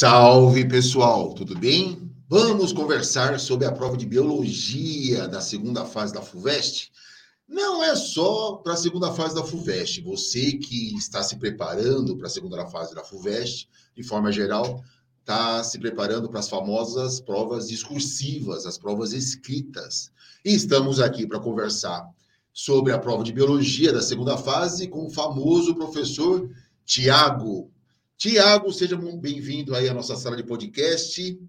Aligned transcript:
Salve 0.00 0.64
pessoal, 0.64 1.34
tudo 1.34 1.58
bem? 1.58 2.08
Vamos 2.28 2.72
conversar 2.72 3.40
sobre 3.40 3.66
a 3.66 3.72
prova 3.72 3.96
de 3.96 4.06
biologia 4.06 5.26
da 5.26 5.40
segunda 5.40 5.84
fase 5.84 6.14
da 6.14 6.22
FUVEST. 6.22 6.92
Não 7.48 7.82
é 7.82 7.96
só 7.96 8.58
para 8.58 8.74
a 8.74 8.76
segunda 8.76 9.12
fase 9.12 9.34
da 9.34 9.42
FUVEST. 9.42 10.02
Você 10.02 10.52
que 10.52 10.96
está 10.96 11.20
se 11.24 11.34
preparando 11.34 12.16
para 12.16 12.28
a 12.28 12.30
segunda 12.30 12.64
fase 12.68 12.94
da 12.94 13.02
FUVEST, 13.02 13.68
de 13.96 14.04
forma 14.04 14.30
geral, 14.30 14.84
está 15.18 15.64
se 15.64 15.80
preparando 15.80 16.28
para 16.28 16.38
as 16.38 16.48
famosas 16.48 17.20
provas 17.20 17.66
discursivas, 17.66 18.66
as 18.66 18.78
provas 18.78 19.12
escritas. 19.12 20.12
E 20.44 20.54
estamos 20.54 21.00
aqui 21.00 21.26
para 21.26 21.40
conversar 21.40 22.08
sobre 22.52 22.92
a 22.92 23.00
prova 23.00 23.24
de 23.24 23.32
biologia 23.32 23.92
da 23.92 24.00
segunda 24.00 24.38
fase 24.38 24.86
com 24.86 25.06
o 25.06 25.10
famoso 25.10 25.74
professor 25.74 26.48
Tiago 26.86 27.68
Tiago, 28.18 28.72
seja 28.72 28.96
bem-vindo 28.96 29.76
aí 29.76 29.88
à 29.88 29.94
nossa 29.94 30.16
sala 30.16 30.36
de 30.36 30.42
podcast. 30.42 31.40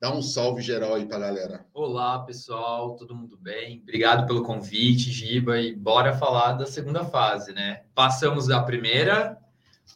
Dá 0.00 0.10
um 0.10 0.22
salve 0.22 0.62
geral 0.62 0.94
aí 0.94 1.04
para 1.04 1.18
a 1.18 1.20
galera. 1.20 1.66
Olá, 1.74 2.20
pessoal, 2.20 2.96
todo 2.96 3.14
mundo 3.14 3.36
bem? 3.36 3.80
Obrigado 3.82 4.26
pelo 4.26 4.42
convite, 4.42 5.12
Giba, 5.12 5.60
e 5.60 5.76
bora 5.76 6.16
falar 6.16 6.54
da 6.54 6.64
segunda 6.64 7.04
fase, 7.04 7.52
né? 7.52 7.82
Passamos 7.94 8.46
da 8.46 8.62
primeira, 8.62 9.36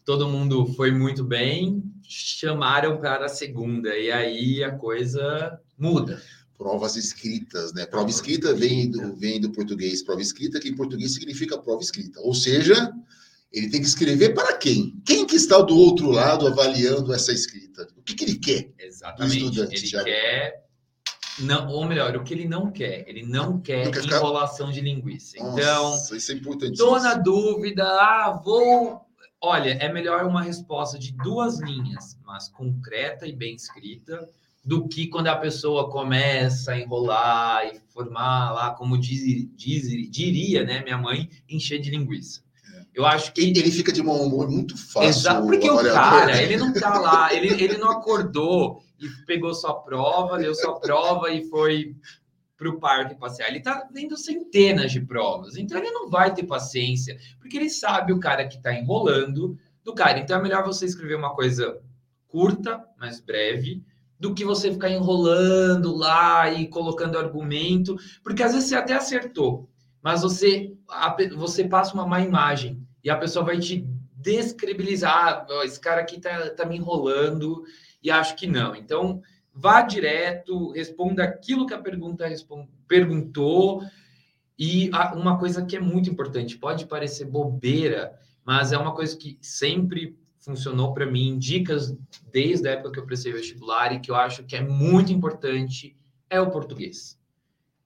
todo 0.05 0.29
mundo 0.29 0.67
foi 0.75 0.91
muito 0.91 1.25
bem, 1.25 1.83
chamaram 2.03 2.99
para 2.99 3.25
a 3.25 3.31
segunda, 3.31 3.97
e 3.97 4.13
aí 4.13 4.63
a 4.63 4.77
coisa 4.77 5.59
muda. 5.79 6.21
Provas 6.59 6.97
escritas, 6.97 7.73
né? 7.73 7.87
Prova 7.87 8.11
escrita 8.11 8.53
vem 8.53 8.91
do, 8.91 9.17
vem 9.17 9.41
do 9.41 9.51
português, 9.53 10.03
prova 10.03 10.21
escrita, 10.21 10.61
que 10.61 10.69
em 10.69 10.77
português 10.77 11.15
significa 11.15 11.57
prova 11.57 11.81
escrita. 11.81 12.21
Ou 12.21 12.35
seja, 12.35 12.93
ele 13.53 13.69
tem 13.69 13.81
que 13.81 13.87
escrever 13.87 14.33
para 14.33 14.57
quem? 14.57 15.01
Quem 15.05 15.27
que 15.27 15.35
está 15.35 15.61
do 15.61 15.77
outro 15.77 16.11
lado 16.11 16.47
avaliando 16.47 17.13
essa 17.13 17.33
escrita? 17.33 17.89
O 17.97 18.03
que, 18.03 18.15
que 18.15 18.25
ele 18.25 18.39
quer? 18.39 18.73
Exatamente. 18.79 19.61
ele 19.61 19.77
já... 19.87 20.05
quer. 20.05 20.65
Não, 21.41 21.69
ou 21.69 21.87
melhor, 21.87 22.15
o 22.17 22.23
que 22.23 22.35
ele 22.35 22.47
não 22.47 22.71
quer? 22.71 23.09
Ele 23.09 23.25
não 23.25 23.61
quer, 23.61 23.87
não 23.87 23.93
quer 23.93 24.05
enrolação 24.05 24.69
ficar... 24.69 24.73
de 24.73 24.81
linguiça. 24.81 25.39
Nossa, 25.39 25.61
então, 25.61 26.17
isso 26.17 26.33
é 26.33 26.35
importante. 26.35 26.73
Estou 26.73 27.01
na 27.01 27.15
dúvida, 27.15 27.85
ah, 27.85 28.41
vou. 28.45 29.01
Olha, 29.43 29.71
é 29.71 29.91
melhor 29.91 30.27
uma 30.27 30.43
resposta 30.43 30.99
de 30.99 31.13
duas 31.13 31.59
linhas, 31.61 32.19
mas 32.25 32.49
concreta 32.51 33.27
e 33.27 33.33
bem 33.33 33.55
escrita, 33.55 34.29
do 34.63 34.87
que 34.87 35.07
quando 35.07 35.29
a 35.29 35.37
pessoa 35.37 35.91
começa 35.91 36.73
a 36.73 36.79
enrolar 36.79 37.67
e 37.67 37.81
formar 37.89 38.53
lá, 38.53 38.75
como 38.75 38.99
diz, 38.99 39.49
diz, 39.57 39.89
diria, 40.11 40.63
né, 40.63 40.83
minha 40.83 40.99
mãe, 40.99 41.31
encher 41.49 41.79
de 41.79 41.91
linguiça. 41.91 42.43
Eu 42.95 43.07
acho 43.07 43.33
que. 43.33 43.41
Ele 43.41 43.71
fica 43.71 43.93
de 43.93 44.03
bom 44.03 44.21
humor 44.27 44.51
muito 44.51 44.77
fácil. 44.77 45.09
Exato, 45.09 45.47
porque 45.47 45.71
o 45.71 45.77
cara, 45.77 46.43
ele 46.43 46.57
não 46.57 46.73
tá 46.73 46.99
lá, 46.99 47.33
ele, 47.33 47.63
ele 47.63 47.79
não 47.79 47.91
acordou 47.91 48.83
e 48.99 49.09
pegou 49.27 49.55
sua 49.55 49.75
prova, 49.75 50.37
leu 50.37 50.55
sua 50.55 50.79
prova 50.79 51.31
e 51.31 51.49
foi 51.49 51.95
para 52.57 52.69
o 52.69 52.79
parque 52.79 53.15
passear. 53.15 53.49
Ele 53.49 53.61
tá 53.61 53.89
vendo 53.91 54.17
centenas 54.19 54.93
de 54.93 55.01
provas, 55.01 55.57
então 55.57 55.79
ele 55.79 55.91
não 55.91 56.11
vai 56.11 56.35
ter 56.35 56.43
paciência, 56.43 57.19
porque 57.39 57.57
ele 57.57 57.71
sabe 57.71 58.13
o 58.13 58.21
cara 58.21 58.47
que 58.47 58.57
está 58.57 58.75
enrolando 58.75 59.57
do 59.83 59.95
cara. 59.95 60.19
Então 60.19 60.39
é 60.39 60.43
melhor 60.43 60.63
você 60.63 60.85
escrever 60.85 61.17
uma 61.17 61.35
coisa 61.35 61.81
curta, 62.29 62.85
mais 62.99 63.19
breve, 63.19 63.83
do 64.19 64.35
que 64.35 64.45
você 64.45 64.71
ficar 64.71 64.91
enrolando 64.91 65.97
lá 65.97 66.53
e 66.53 66.69
colocando 66.69 67.19
argumento, 67.19 67.97
porque 68.23 68.43
às 68.43 68.53
vezes 68.53 68.69
você 68.69 68.75
até 68.75 68.93
acertou, 68.93 69.70
mas 70.03 70.23
você, 70.23 70.73
a, 70.89 71.17
você 71.37 71.65
passa 71.65 71.95
uma 71.95 72.07
má 72.07 72.21
imagem 72.21 72.87
e 73.03 73.11
a 73.11 73.17
pessoa 73.17 73.45
vai 73.45 73.59
te 73.59 73.87
descredibilizar. 74.15 75.47
Ah, 75.49 75.65
esse 75.65 75.81
cara 75.81 76.01
aqui 76.01 76.21
tá, 76.21 76.51
tá 76.51 76.65
me 76.65 76.77
enrolando 76.77 77.65
e 78.03 78.11
acho 78.11 78.37
que 78.37 78.47
não. 78.47 78.75
Então, 78.75 79.23
vá 79.53 79.83
direto, 79.83 80.73
responda 80.73 81.25
aquilo 81.25 81.67
que 81.67 81.75
a 81.75 81.81
pergunta 81.81 82.27
perguntou. 82.87 83.83
E 84.59 84.91
uma 85.15 85.39
coisa 85.39 85.65
que 85.65 85.77
é 85.77 85.81
muito 85.81 86.11
importante, 86.11 86.59
pode 86.59 86.87
parecer 86.87 87.25
bobeira, 87.25 88.13
mas 88.45 88.73
é 88.73 88.79
uma 88.79 88.95
coisa 88.95 89.17
que 89.17 89.39
sempre 89.41 90.19
funcionou 90.39 90.93
para 90.93 91.07
mim, 91.07 91.39
dicas 91.39 91.97
desde 92.33 92.69
a 92.69 92.73
época 92.73 92.93
que 92.93 92.99
eu 92.99 93.07
prestei 93.07 93.33
vestibular 93.33 93.93
e 93.93 94.01
que 94.01 94.11
eu 94.11 94.15
acho 94.15 94.45
que 94.45 94.57
é 94.57 94.63
muito 94.63 95.13
importante, 95.13 95.95
é 96.29 96.41
o 96.41 96.51
português. 96.51 97.20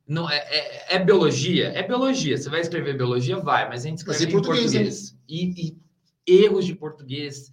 Não, 0.07 0.29
é, 0.31 0.37
é, 0.37 0.97
é, 0.97 0.99
biologia? 0.99 1.69
É 1.69 1.83
biologia. 1.83 2.37
Você 2.37 2.51
vai 2.51 2.61
escrever 2.61 2.97
biologia? 2.97 3.39
Vai, 3.39 3.69
mas 3.69 3.85
a 3.85 3.89
gente 3.89 3.99
escreve 3.99 4.27
em 4.27 4.31
português. 4.31 4.73
português. 4.73 5.19
E, 5.27 5.77
e, 6.27 6.45
erros 6.45 6.67
de 6.67 6.75
português. 6.75 7.53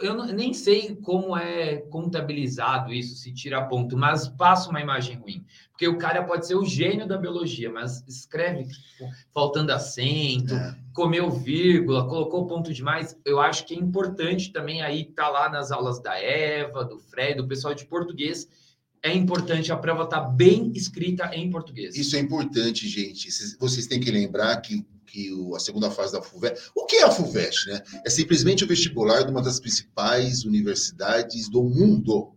Eu 0.00 0.14
não, 0.14 0.26
nem 0.26 0.52
sei 0.52 0.96
como 0.96 1.36
é 1.36 1.76
contabilizado 1.76 2.92
isso, 2.92 3.16
se 3.16 3.32
tira 3.32 3.66
ponto, 3.66 3.96
mas 3.96 4.28
passa 4.28 4.70
uma 4.70 4.80
imagem 4.80 5.16
ruim. 5.16 5.44
Porque 5.70 5.86
o 5.88 5.98
cara 5.98 6.22
pode 6.24 6.46
ser 6.46 6.56
o 6.56 6.64
gênio 6.64 7.06
da 7.06 7.18
biologia, 7.18 7.70
mas 7.70 8.02
escreve 8.06 8.64
tipo, 8.64 9.10
faltando 9.32 9.72
acento, 9.72 10.54
é. 10.54 10.76
comeu 10.92 11.30
vírgula, 11.30 12.06
colocou 12.06 12.46
ponto 12.46 12.72
demais. 12.72 13.18
Eu 13.24 13.40
acho 13.40 13.66
que 13.66 13.74
é 13.74 13.78
importante 13.78 14.52
também 14.52 14.82
aí 14.82 15.04
tá 15.04 15.28
lá 15.28 15.48
nas 15.48 15.70
aulas 15.70 16.00
da 16.00 16.18
Eva, 16.18 16.84
do 16.84 16.98
Fred, 16.98 17.36
do 17.36 17.48
pessoal 17.48 17.74
de 17.74 17.86
português 17.86 18.48
é 19.04 19.12
importante 19.14 19.70
a 19.70 19.76
prova 19.76 20.04
estar 20.04 20.22
tá 20.22 20.28
bem 20.28 20.72
escrita 20.74 21.30
em 21.34 21.50
português. 21.50 21.94
Isso 21.94 22.16
é 22.16 22.20
importante, 22.20 22.88
gente. 22.88 23.28
Vocês 23.60 23.86
têm 23.86 24.00
que 24.00 24.10
lembrar 24.10 24.56
que, 24.62 24.82
que 25.04 25.30
a 25.54 25.60
segunda 25.60 25.90
fase 25.90 26.14
da 26.14 26.22
FUVEST... 26.22 26.70
O 26.74 26.86
que 26.86 26.96
é 26.96 27.04
a 27.04 27.10
FUVEST, 27.10 27.68
né? 27.68 27.82
É 28.02 28.08
simplesmente 28.08 28.64
o 28.64 28.66
vestibular 28.66 29.22
de 29.22 29.30
uma 29.30 29.42
das 29.42 29.60
principais 29.60 30.46
universidades 30.46 31.50
do 31.50 31.62
mundo. 31.62 32.32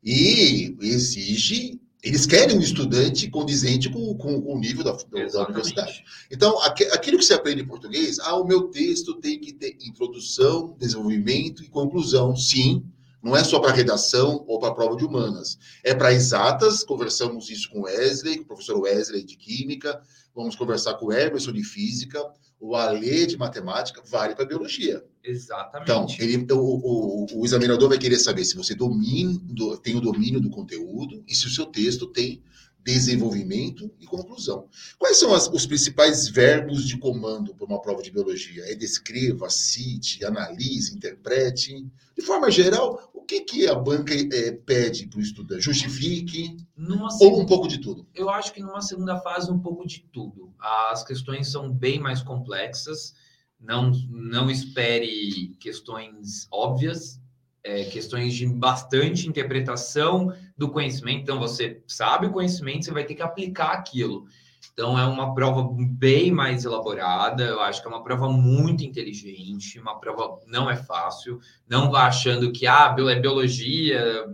E 0.00 0.76
exige... 0.80 1.80
Eles 2.00 2.26
querem 2.26 2.56
um 2.56 2.60
estudante 2.60 3.28
condizente 3.28 3.90
com, 3.90 4.14
com, 4.14 4.40
com 4.40 4.54
o 4.54 4.60
nível 4.60 4.84
da, 4.84 4.92
da 4.92 5.46
universidade. 5.46 6.04
Então, 6.30 6.56
aquilo 6.62 7.18
que 7.18 7.24
você 7.24 7.34
aprende 7.34 7.62
em 7.62 7.66
português, 7.66 8.20
ah, 8.20 8.36
o 8.36 8.46
meu 8.46 8.68
texto 8.68 9.14
tem 9.14 9.40
que 9.40 9.52
ter 9.52 9.76
introdução, 9.80 10.76
desenvolvimento 10.78 11.64
e 11.64 11.68
conclusão. 11.68 12.36
Sim, 12.36 12.84
não 13.22 13.36
é 13.36 13.42
só 13.42 13.58
para 13.58 13.72
redação 13.72 14.44
ou 14.46 14.58
para 14.58 14.74
prova 14.74 14.96
de 14.96 15.04
humanas. 15.04 15.58
É 15.82 15.94
para 15.94 16.12
exatas, 16.12 16.84
conversamos 16.84 17.50
isso 17.50 17.70
com 17.70 17.80
o 17.80 17.82
Wesley, 17.82 18.38
com 18.38 18.44
o 18.44 18.46
professor 18.46 18.78
Wesley 18.78 19.24
de 19.24 19.36
Química, 19.36 20.00
vamos 20.34 20.54
conversar 20.54 20.94
com 20.94 21.06
o 21.06 21.12
Emerson 21.12 21.52
de 21.52 21.64
Física, 21.64 22.22
o 22.60 22.74
Alê 22.74 23.26
de 23.26 23.36
Matemática, 23.36 24.02
vale 24.08 24.34
para 24.34 24.44
Biologia. 24.44 25.04
Exatamente. 25.22 25.90
Então, 25.90 26.06
ele, 26.18 26.46
o, 26.52 26.56
o, 26.56 27.40
o, 27.40 27.44
examinador 27.44 27.88
vai 27.88 27.98
querer 27.98 28.18
saber 28.18 28.44
se 28.44 28.56
você 28.56 28.74
domina, 28.74 29.38
tem 29.82 29.96
o 29.96 30.00
domínio 30.00 30.40
do 30.40 30.50
conteúdo 30.50 31.22
e 31.26 31.34
se 31.34 31.46
o 31.46 31.50
seu 31.50 31.66
texto 31.66 32.06
tem 32.06 32.42
desenvolvimento 32.88 33.92
e 34.00 34.06
conclusão. 34.06 34.66
Quais 34.98 35.18
são 35.18 35.34
as, 35.34 35.46
os 35.48 35.66
principais 35.66 36.26
verbos 36.26 36.88
de 36.88 36.96
comando 36.96 37.54
para 37.54 37.66
uma 37.66 37.82
prova 37.82 38.02
de 38.02 38.10
biologia? 38.10 38.64
É 38.64 38.74
descreva, 38.74 39.50
cite, 39.50 40.24
analise, 40.24 40.96
interprete. 40.96 41.86
De 42.16 42.22
forma 42.24 42.50
geral, 42.50 43.10
o 43.12 43.20
que, 43.20 43.42
que 43.42 43.66
a 43.66 43.74
banca 43.74 44.14
é, 44.14 44.52
pede 44.52 45.06
para 45.06 45.18
o 45.18 45.22
estudante? 45.22 45.60
Justifique 45.60 46.56
numa 46.74 47.10
ou 47.20 47.38
um 47.38 47.44
pouco 47.44 47.68
de 47.68 47.76
tudo? 47.76 48.06
Eu 48.14 48.30
acho 48.30 48.54
que 48.54 48.62
numa 48.62 48.80
segunda 48.80 49.20
fase, 49.20 49.52
um 49.52 49.60
pouco 49.60 49.86
de 49.86 50.00
tudo. 50.10 50.50
As 50.58 51.04
questões 51.04 51.52
são 51.52 51.70
bem 51.70 52.00
mais 52.00 52.22
complexas. 52.22 53.12
Não, 53.60 53.90
não 54.08 54.50
espere 54.50 55.54
questões 55.60 56.48
óbvias, 56.50 57.20
é, 57.68 57.84
questões 57.84 58.34
de 58.34 58.46
bastante 58.46 59.28
interpretação 59.28 60.32
do 60.56 60.70
conhecimento. 60.70 61.20
Então, 61.20 61.38
você 61.38 61.82
sabe 61.86 62.26
o 62.26 62.32
conhecimento, 62.32 62.86
você 62.86 62.92
vai 62.92 63.04
ter 63.04 63.14
que 63.14 63.22
aplicar 63.22 63.72
aquilo. 63.72 64.24
Então, 64.72 64.98
é 64.98 65.04
uma 65.04 65.34
prova 65.34 65.68
bem 65.78 66.32
mais 66.32 66.64
elaborada. 66.64 67.44
Eu 67.44 67.60
acho 67.60 67.82
que 67.82 67.86
é 67.86 67.90
uma 67.90 68.02
prova 68.02 68.30
muito 68.30 68.84
inteligente. 68.84 69.78
Uma 69.78 70.00
prova 70.00 70.40
não 70.46 70.70
é 70.70 70.76
fácil. 70.76 71.40
Não 71.68 71.90
vá 71.90 72.06
achando 72.06 72.52
que 72.52 72.66
ah, 72.66 72.94
é 73.10 73.20
biologia. 73.20 74.24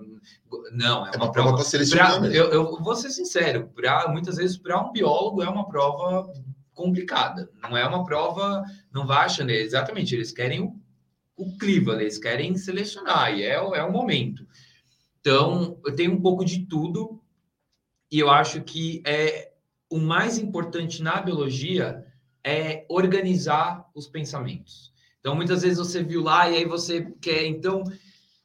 Não, 0.73 1.05
é, 1.07 1.11
é 1.13 1.17
uma, 1.17 1.25
uma 1.25 1.33
prova 1.33 1.55
para 1.55 1.65
selecionar. 1.65 2.21
Pra, 2.21 2.29
eu, 2.29 2.53
eu 2.53 2.83
vou 2.83 2.95
ser 2.95 3.11
sincero, 3.11 3.69
pra, 3.75 4.07
muitas 4.09 4.37
vezes 4.37 4.57
para 4.57 4.81
um 4.81 4.93
biólogo 4.93 5.43
é 5.43 5.49
uma 5.49 5.67
prova 5.67 6.31
complicada. 6.73 7.51
Não 7.61 7.77
é 7.77 7.85
uma 7.87 8.05
prova, 8.05 8.63
não 8.93 9.07
vá 9.07 9.25
achando. 9.25 9.51
Exatamente, 9.51 10.15
eles 10.15 10.31
querem 10.31 10.61
o 10.61 10.84
o 11.37 11.57
Cleveland, 11.59 12.03
eles 12.03 12.19
querem 12.19 12.57
selecionar, 12.57 13.37
e 13.37 13.43
é, 13.43 13.55
é 13.55 13.83
o 13.83 13.93
momento. 13.93 14.47
Então, 15.21 15.79
eu 15.85 15.95
tenho 15.95 16.13
um 16.13 16.21
pouco 16.21 16.45
de 16.45 16.67
tudo, 16.67 17.21
e 18.11 18.19
eu 18.19 18.31
acho 18.31 18.63
que 18.63 19.03
é 19.07 19.53
o 19.91 19.99
mais 19.99 20.39
importante 20.39 21.03
na 21.03 21.21
biologia 21.21 22.05
é 22.43 22.85
organizar 22.89 23.89
os 23.95 24.07
pensamentos. 24.07 24.93
Então, 25.21 25.35
muitas 25.35 25.63
vezes 25.63 25.79
você 25.79 26.03
viu 26.03 26.23
lá 26.23 26.51
e 26.51 26.57
aí 26.57 26.65
você 26.65 27.11
quer, 27.21 27.47
então, 27.47 27.83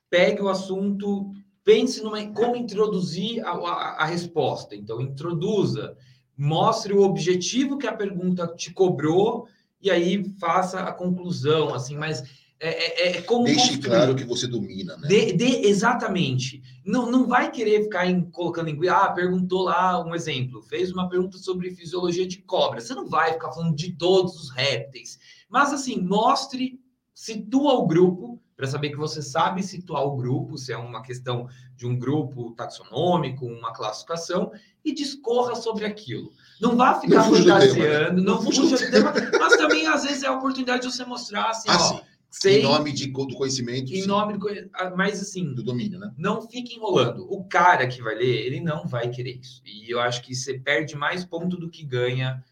pegue 0.09 0.41
o 0.41 0.47
assunto, 0.47 1.31
pense 1.63 2.01
numa 2.01 2.25
como 2.31 2.55
introduzir 2.55 3.45
a, 3.45 3.51
a, 3.51 4.03
a 4.03 4.05
resposta. 4.05 4.75
Então, 4.75 5.01
introduza, 5.01 5.97
mostre 6.37 6.93
o 6.93 7.01
objetivo 7.01 7.77
que 7.77 7.85
a 7.85 7.93
pergunta 7.93 8.47
te 8.55 8.71
cobrou 8.71 9.47
e 9.81 9.91
aí 9.91 10.23
faça 10.39 10.81
a 10.81 10.93
conclusão, 10.93 11.73
assim, 11.73 11.97
mas 11.97 12.23
É, 12.61 13.07
é, 13.07 13.17
é 13.17 13.21
como 13.21 13.45
Deixe 13.45 13.69
construir. 13.69 13.81
claro 13.89 14.15
que 14.15 14.25
você 14.25 14.45
domina, 14.45 14.97
né? 14.97 15.07
De, 15.07 15.31
de- 15.33 15.65
exatamente. 15.67 16.61
Não, 16.85 17.09
não 17.09 17.25
vai 17.25 17.49
querer 17.51 17.83
ficar 17.83 18.05
em- 18.05 18.29
colocando 18.29 18.67
em. 18.69 18.87
Ah, 18.89 19.09
perguntou 19.11 19.63
lá 19.63 20.03
um 20.03 20.13
exemplo. 20.13 20.61
Fez 20.63 20.91
uma 20.91 21.07
pergunta 21.07 21.37
sobre 21.37 21.71
fisiologia 21.71 22.27
de 22.27 22.39
cobra. 22.41 22.81
Você 22.81 22.93
não 22.93 23.07
vai 23.07 23.33
ficar 23.33 23.51
falando 23.53 23.75
de 23.75 23.93
todos 23.93 24.35
os 24.35 24.49
répteis. 24.51 25.17
Mas, 25.49 25.71
assim, 25.71 26.01
mostre, 26.01 26.79
situa 27.13 27.73
o 27.75 27.87
grupo, 27.87 28.41
para 28.57 28.67
saber 28.67 28.89
que 28.89 28.97
você 28.97 29.21
sabe 29.21 29.63
situar 29.63 30.03
o 30.03 30.17
grupo, 30.17 30.57
se 30.57 30.73
é 30.73 30.77
uma 30.77 31.01
questão 31.01 31.47
de 31.77 31.87
um 31.87 31.97
grupo 31.97 32.51
taxonômico, 32.51 33.45
uma 33.45 33.71
classificação, 33.73 34.51
e 34.83 34.93
discorra 34.93 35.55
sobre 35.55 35.85
aquilo. 35.85 36.29
Não 36.59 36.75
vá 36.75 36.99
ficar 36.99 37.25
Não 37.25 37.31
tema, 37.31 37.37
né? 37.59 37.67
fantasiando, 37.67 38.21
não, 38.21 38.35
Não 38.35 38.41
fuja 38.41 38.63
do 38.63 38.69
do 38.69 38.91
tema, 38.91 39.13
mas 39.39 39.55
também, 39.55 39.87
às 39.87 40.03
vezes, 40.03 40.23
é 40.23 40.27
a 40.27 40.33
oportunidade 40.33 40.85
de 40.85 40.93
você 40.93 41.05
mostrar 41.05 41.49
assim, 41.51 41.69
Ah, 41.69 41.77
ó. 41.77 41.79
sim. 41.79 42.01
Sei, 42.31 42.59
Em 42.59 42.63
nome 42.63 42.91
de, 42.93 43.07
do 43.07 43.27
conhecimento, 43.35 43.91
em 43.91 44.01
sim, 44.01 44.07
nome 44.07 44.33
do. 44.33 44.39
co- 44.39 44.49
ah, 44.73 44.91
Mas 44.95 45.19
assim, 45.21 45.53
do 45.53 45.63
domínio, 45.63 45.99
né? 45.99 46.13
não 46.17 46.41
fique 46.47 46.75
enrolando. 46.75 47.25
O 47.31 47.43
cara 47.45 47.87
que 47.87 48.01
vai 48.01 48.15
ler, 48.15 48.45
ele 48.45 48.59
não 48.59 48.87
vai 48.87 49.09
querer 49.09 49.39
isso. 49.39 49.61
E 49.65 49.89
eu 49.91 49.99
acho 49.99 50.21
que 50.21 50.35
você 50.35 50.59
perde 50.59 50.95
mais 50.95 51.25
ponto 51.25 51.57
do 51.57 51.69
que 51.69 51.83
ganha 51.83 52.43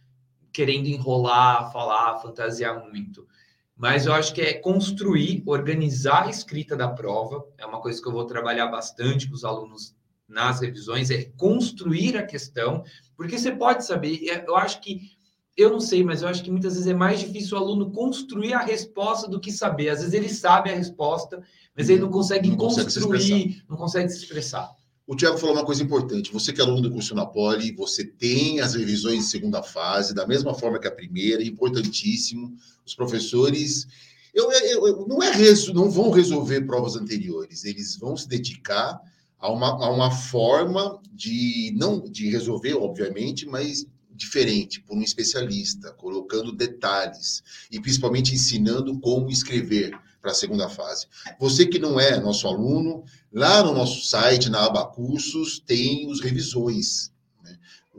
querendo 0.52 0.88
enrolar, 0.88 1.72
falar, 1.72 2.20
fantasiar 2.20 2.84
muito. 2.90 3.28
Mas 3.76 4.06
eu 4.08 4.14
acho 4.14 4.34
que 4.34 4.42
é 4.42 4.54
construir, 4.54 5.44
organizar 5.46 6.26
a 6.26 6.30
escrita 6.30 6.76
da 6.76 6.88
prova. 6.90 7.46
É 7.58 7.66
uma 7.66 7.80
coisa 7.82 8.02
que 8.02 8.08
eu 8.08 8.12
vou 8.14 8.26
trabalhar 8.26 8.68
bastante 8.68 9.28
com 9.28 9.36
os 9.36 9.46
alunos 9.46 9.96
nas 10.28 10.60
revisões, 10.62 11.10
é 11.12 11.26
construir 11.38 12.18
a 12.18 12.26
questão, 12.26 12.84
porque 13.16 13.38
você 13.38 13.52
pode 13.52 13.86
saber, 13.86 14.28
é, 14.30 14.44
eu 14.48 14.58
acho 14.58 14.82
que 14.82 15.17
eu 15.58 15.72
não 15.72 15.80
sei, 15.80 16.04
mas 16.04 16.22
eu 16.22 16.28
acho 16.28 16.44
que 16.44 16.52
muitas 16.52 16.74
vezes 16.76 16.88
é 16.88 16.94
mais 16.94 17.20
difícil 17.20 17.58
o 17.58 17.60
aluno 17.60 17.90
construir 17.92 18.54
a 18.54 18.60
resposta 18.60 19.28
do 19.28 19.40
que 19.40 19.52
saber. 19.52 19.90
Às 19.90 20.00
vezes 20.00 20.14
ele 20.14 20.30
sabe 20.30 20.70
a 20.70 20.76
resposta, 20.76 21.42
mas 21.76 21.90
ele 21.90 22.02
não 22.02 22.10
consegue 22.12 22.48
Não 22.50 22.58
consegue 22.58 22.92
se 22.92 23.00
construir, 23.02 23.64
não 23.68 23.76
consegue 23.76 24.10
se 24.10 24.20
expressar. 24.20 24.70
O 25.08 25.16
Tiago 25.16 25.38
falou 25.38 25.56
uma 25.56 25.66
coisa 25.66 25.82
importante. 25.82 26.32
Você 26.34 26.52
que 26.54 26.60
é 26.62 26.64
aluno 26.64 26.82
do 26.82 26.92
curso 26.92 27.16
na 27.16 27.26
Poli, 27.26 27.72
você 27.74 28.04
tem 28.06 28.60
as 28.60 28.76
revisões 28.76 29.20
de 29.24 29.30
segunda 29.32 29.64
fase, 29.64 30.14
da 30.14 30.28
mesma 30.28 30.54
forma 30.54 30.80
que 30.80 30.88
a 30.88 30.92
primeira, 30.92 31.42
importantíssimo. 31.44 32.54
Os 32.86 32.94
professores. 32.94 33.88
Eu, 34.34 34.52
eu- 34.52 34.88
eu- 34.88 35.08
não, 35.08 35.24
é 35.24 35.32
reso- 35.32 35.74
não 35.74 35.90
vão 35.90 36.12
resolver 36.12 36.62
provas 36.62 36.96
anteriores, 36.96 37.64
eles 37.66 37.98
vão 37.98 38.16
se 38.16 38.28
dedicar 38.28 39.00
a 39.40 39.52
uma, 39.52 39.70
a 39.84 39.90
uma 39.90 40.12
forma 40.12 41.00
de 41.12 41.74
não 41.76 42.02
de 42.02 42.30
resolver, 42.30 42.74
obviamente, 42.76 43.48
mas 43.48 43.88
diferente, 44.18 44.82
por 44.82 44.98
um 44.98 45.02
especialista, 45.02 45.92
colocando 45.94 46.52
detalhes 46.52 47.44
e 47.72 47.80
principalmente 47.80 48.34
ensinando 48.34 49.00
como 49.00 49.30
escrever 49.30 49.98
para 50.22 50.32
a 50.32 50.36
segunda 50.36 50.68
fase. 50.68 51.08
Você 51.40 51.66
que 51.66 51.80
não 51.80 52.00
é 52.00 52.20
nosso 52.20 52.48
aluno, 52.48 53.06
Lá 53.38 53.62
no 53.62 53.74
nosso 53.74 54.04
site, 54.04 54.50
na 54.50 54.66
aba 54.66 54.86
cursos, 54.86 55.60
tem 55.60 56.10
os 56.10 56.22
revisões. 56.22 57.12
né? 57.44 57.58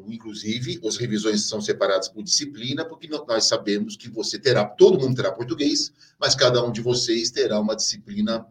Inclusive, 0.08 0.80
as 0.84 0.96
revisões 0.96 1.42
são 1.42 1.60
separadas 1.60 2.08
por 2.08 2.22
disciplina, 2.22 2.84
porque 2.84 3.06
nós 3.06 3.44
sabemos 3.44 3.96
que 3.96 4.08
você 4.08 4.38
terá, 4.38 4.64
todo 4.64 4.98
mundo 4.98 5.14
terá 5.14 5.30
português, 5.30 5.92
mas 6.18 6.34
cada 6.34 6.64
um 6.64 6.72
de 6.72 6.80
vocês 6.80 7.30
terá 7.30 7.60
uma 7.60 7.76
disciplina 7.76 8.46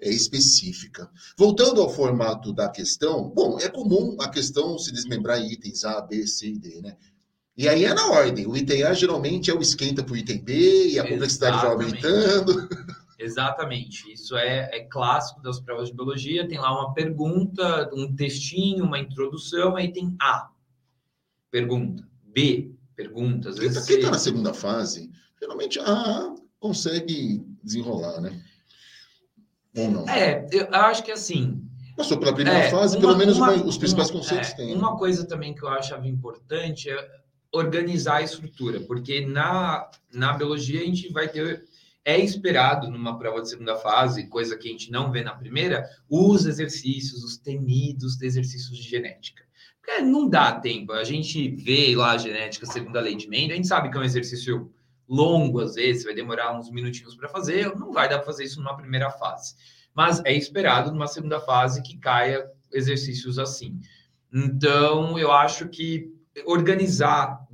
é, 0.00 0.10
específica. 0.10 1.10
Voltando 1.36 1.80
ao 1.80 1.88
formato 1.88 2.52
da 2.52 2.68
questão, 2.68 3.28
bom, 3.30 3.58
é 3.58 3.68
comum 3.68 4.16
a 4.20 4.28
questão 4.28 4.78
se 4.78 4.92
desmembrar 4.92 5.40
em 5.40 5.52
itens 5.52 5.84
A, 5.84 6.00
B, 6.00 6.26
C 6.26 6.48
e 6.48 6.58
D, 6.58 6.80
né? 6.82 6.96
E 7.56 7.66
aí 7.68 7.84
é 7.84 7.94
na 7.94 8.10
ordem. 8.10 8.46
O 8.46 8.54
item 8.54 8.82
A 8.82 8.92
geralmente 8.92 9.50
é 9.50 9.54
o 9.54 9.62
esquenta 9.62 10.04
para 10.04 10.12
o 10.12 10.16
item 10.16 10.38
B, 10.38 10.88
e 10.88 10.98
a 10.98 11.08
complexidade 11.08 11.56
vai 11.56 11.74
Exatamente. 11.74 12.06
aumentando. 12.06 12.68
Exatamente, 13.18 14.12
isso 14.12 14.36
é, 14.36 14.68
é 14.72 14.80
clássico 14.84 15.40
das 15.40 15.58
provas 15.58 15.88
de 15.88 15.94
biologia. 15.94 16.46
Tem 16.46 16.58
lá 16.58 16.70
uma 16.70 16.92
pergunta, 16.92 17.90
um 17.94 18.14
textinho, 18.14 18.84
uma 18.84 18.98
introdução, 18.98 19.74
aí 19.74 19.90
tem 19.90 20.14
A, 20.20 20.50
pergunta, 21.50 22.06
B, 22.22 22.70
pergunta, 22.94 23.48
às 23.48 23.58
Quem 23.58 23.68
está 23.68 23.80
C. 23.80 23.98
na 24.02 24.18
segunda 24.18 24.52
fase, 24.52 25.10
geralmente 25.40 25.80
A 25.80 26.34
consegue 26.60 27.42
desenrolar, 27.64 28.20
né? 28.20 28.38
Ou 29.76 29.90
não? 29.90 30.08
É, 30.08 30.46
eu 30.52 30.68
acho 30.72 31.02
que 31.04 31.12
assim, 31.12 31.62
Passou 31.96 32.18
pela 32.18 32.34
primeira 32.34 32.58
É, 32.58 32.70
fase, 32.70 32.94
uma- 32.96 33.00
pelo 33.00 33.16
menos 33.16 33.38
uma- 33.38 33.52
os 33.52 33.78
principais 33.78 34.10
uma- 34.10 34.18
conceitos 34.20 34.50
é, 34.50 34.54
têm. 34.56 34.66
né? 34.68 34.74
Uma 34.74 34.98
coisa 34.98 35.26
também 35.26 35.54
que 35.54 35.62
eu 35.62 35.68
achava 35.68 36.06
importante 36.06 36.90
é 36.90 37.08
organizar 37.50 38.16
a 38.16 38.22
estrutura, 38.22 38.80
porque 38.80 39.24
na, 39.24 39.90
na 40.12 40.34
biologia 40.34 40.80
a 40.82 40.84
gente 40.84 41.10
vai 41.12 41.26
ter. 41.28 41.64
É 42.04 42.18
esperado 42.20 42.88
numa 42.90 43.18
prova 43.18 43.40
de 43.42 43.48
segunda 43.48 43.74
fase, 43.76 44.28
coisa 44.28 44.56
que 44.58 44.68
a 44.68 44.70
gente 44.70 44.92
não 44.92 45.10
vê 45.10 45.24
na 45.24 45.34
primeira, 45.34 45.84
os 46.08 46.44
exercícios, 46.46 47.24
os 47.24 47.36
temidos 47.38 48.20
exercícios 48.20 48.76
de 48.76 48.82
genética. 48.88 49.42
Porque 49.80 50.02
não 50.02 50.28
dá 50.28 50.52
tempo. 50.52 50.92
A 50.92 51.02
gente 51.02 51.48
vê 51.48 51.96
lá 51.96 52.12
a 52.12 52.18
genética 52.18 52.66
segundo 52.66 52.96
a 52.96 53.00
lei 53.00 53.16
de 53.16 53.26
Mendel, 53.28 53.54
a 53.54 53.56
gente 53.56 53.66
sabe 53.68 53.90
que 53.90 53.96
é 53.96 54.00
um 54.00 54.04
exercício 54.04 54.70
longo, 55.08 55.60
às 55.60 55.74
vezes, 55.74 56.04
vai 56.04 56.14
demorar 56.14 56.58
uns 56.58 56.70
minutinhos 56.70 57.14
para 57.14 57.28
fazer, 57.28 57.74
não 57.76 57.92
vai 57.92 58.08
dar 58.08 58.18
para 58.18 58.26
fazer 58.26 58.44
isso 58.44 58.60
numa 58.60 58.76
primeira 58.76 59.10
fase 59.10 59.54
mas 59.96 60.22
é 60.26 60.34
esperado 60.34 60.92
numa 60.92 61.06
segunda 61.06 61.40
fase 61.40 61.80
que 61.80 61.96
caia 61.96 62.46
exercícios 62.70 63.38
assim. 63.38 63.80
Então, 64.30 65.18
eu 65.18 65.32
acho 65.32 65.70
que 65.70 66.14
organizar 66.44 67.46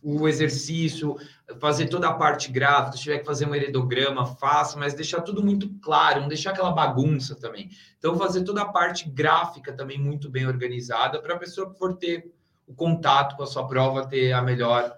o 0.00 0.28
exercício, 0.28 1.16
fazer 1.60 1.88
toda 1.88 2.08
a 2.08 2.14
parte 2.14 2.50
gráfica, 2.50 2.96
se 2.96 3.02
tiver 3.02 3.18
que 3.18 3.24
fazer 3.24 3.48
um 3.48 3.54
heredograma, 3.54 4.24
faça, 4.24 4.78
mas 4.78 4.94
deixar 4.94 5.20
tudo 5.22 5.42
muito 5.42 5.68
claro, 5.80 6.20
não 6.20 6.28
deixar 6.28 6.50
aquela 6.50 6.70
bagunça 6.70 7.34
também. 7.34 7.70
Então, 7.98 8.16
fazer 8.16 8.44
toda 8.44 8.62
a 8.62 8.68
parte 8.68 9.10
gráfica 9.10 9.72
também 9.72 9.98
muito 9.98 10.30
bem 10.30 10.46
organizada 10.46 11.20
para 11.20 11.34
a 11.34 11.38
pessoa 11.38 11.72
que 11.72 11.78
for 11.78 11.96
ter 11.96 12.32
o 12.68 12.72
contato 12.72 13.34
com 13.34 13.42
a 13.42 13.46
sua 13.46 13.66
prova 13.66 14.06
ter 14.06 14.30
a 14.32 14.40
melhor. 14.40 14.96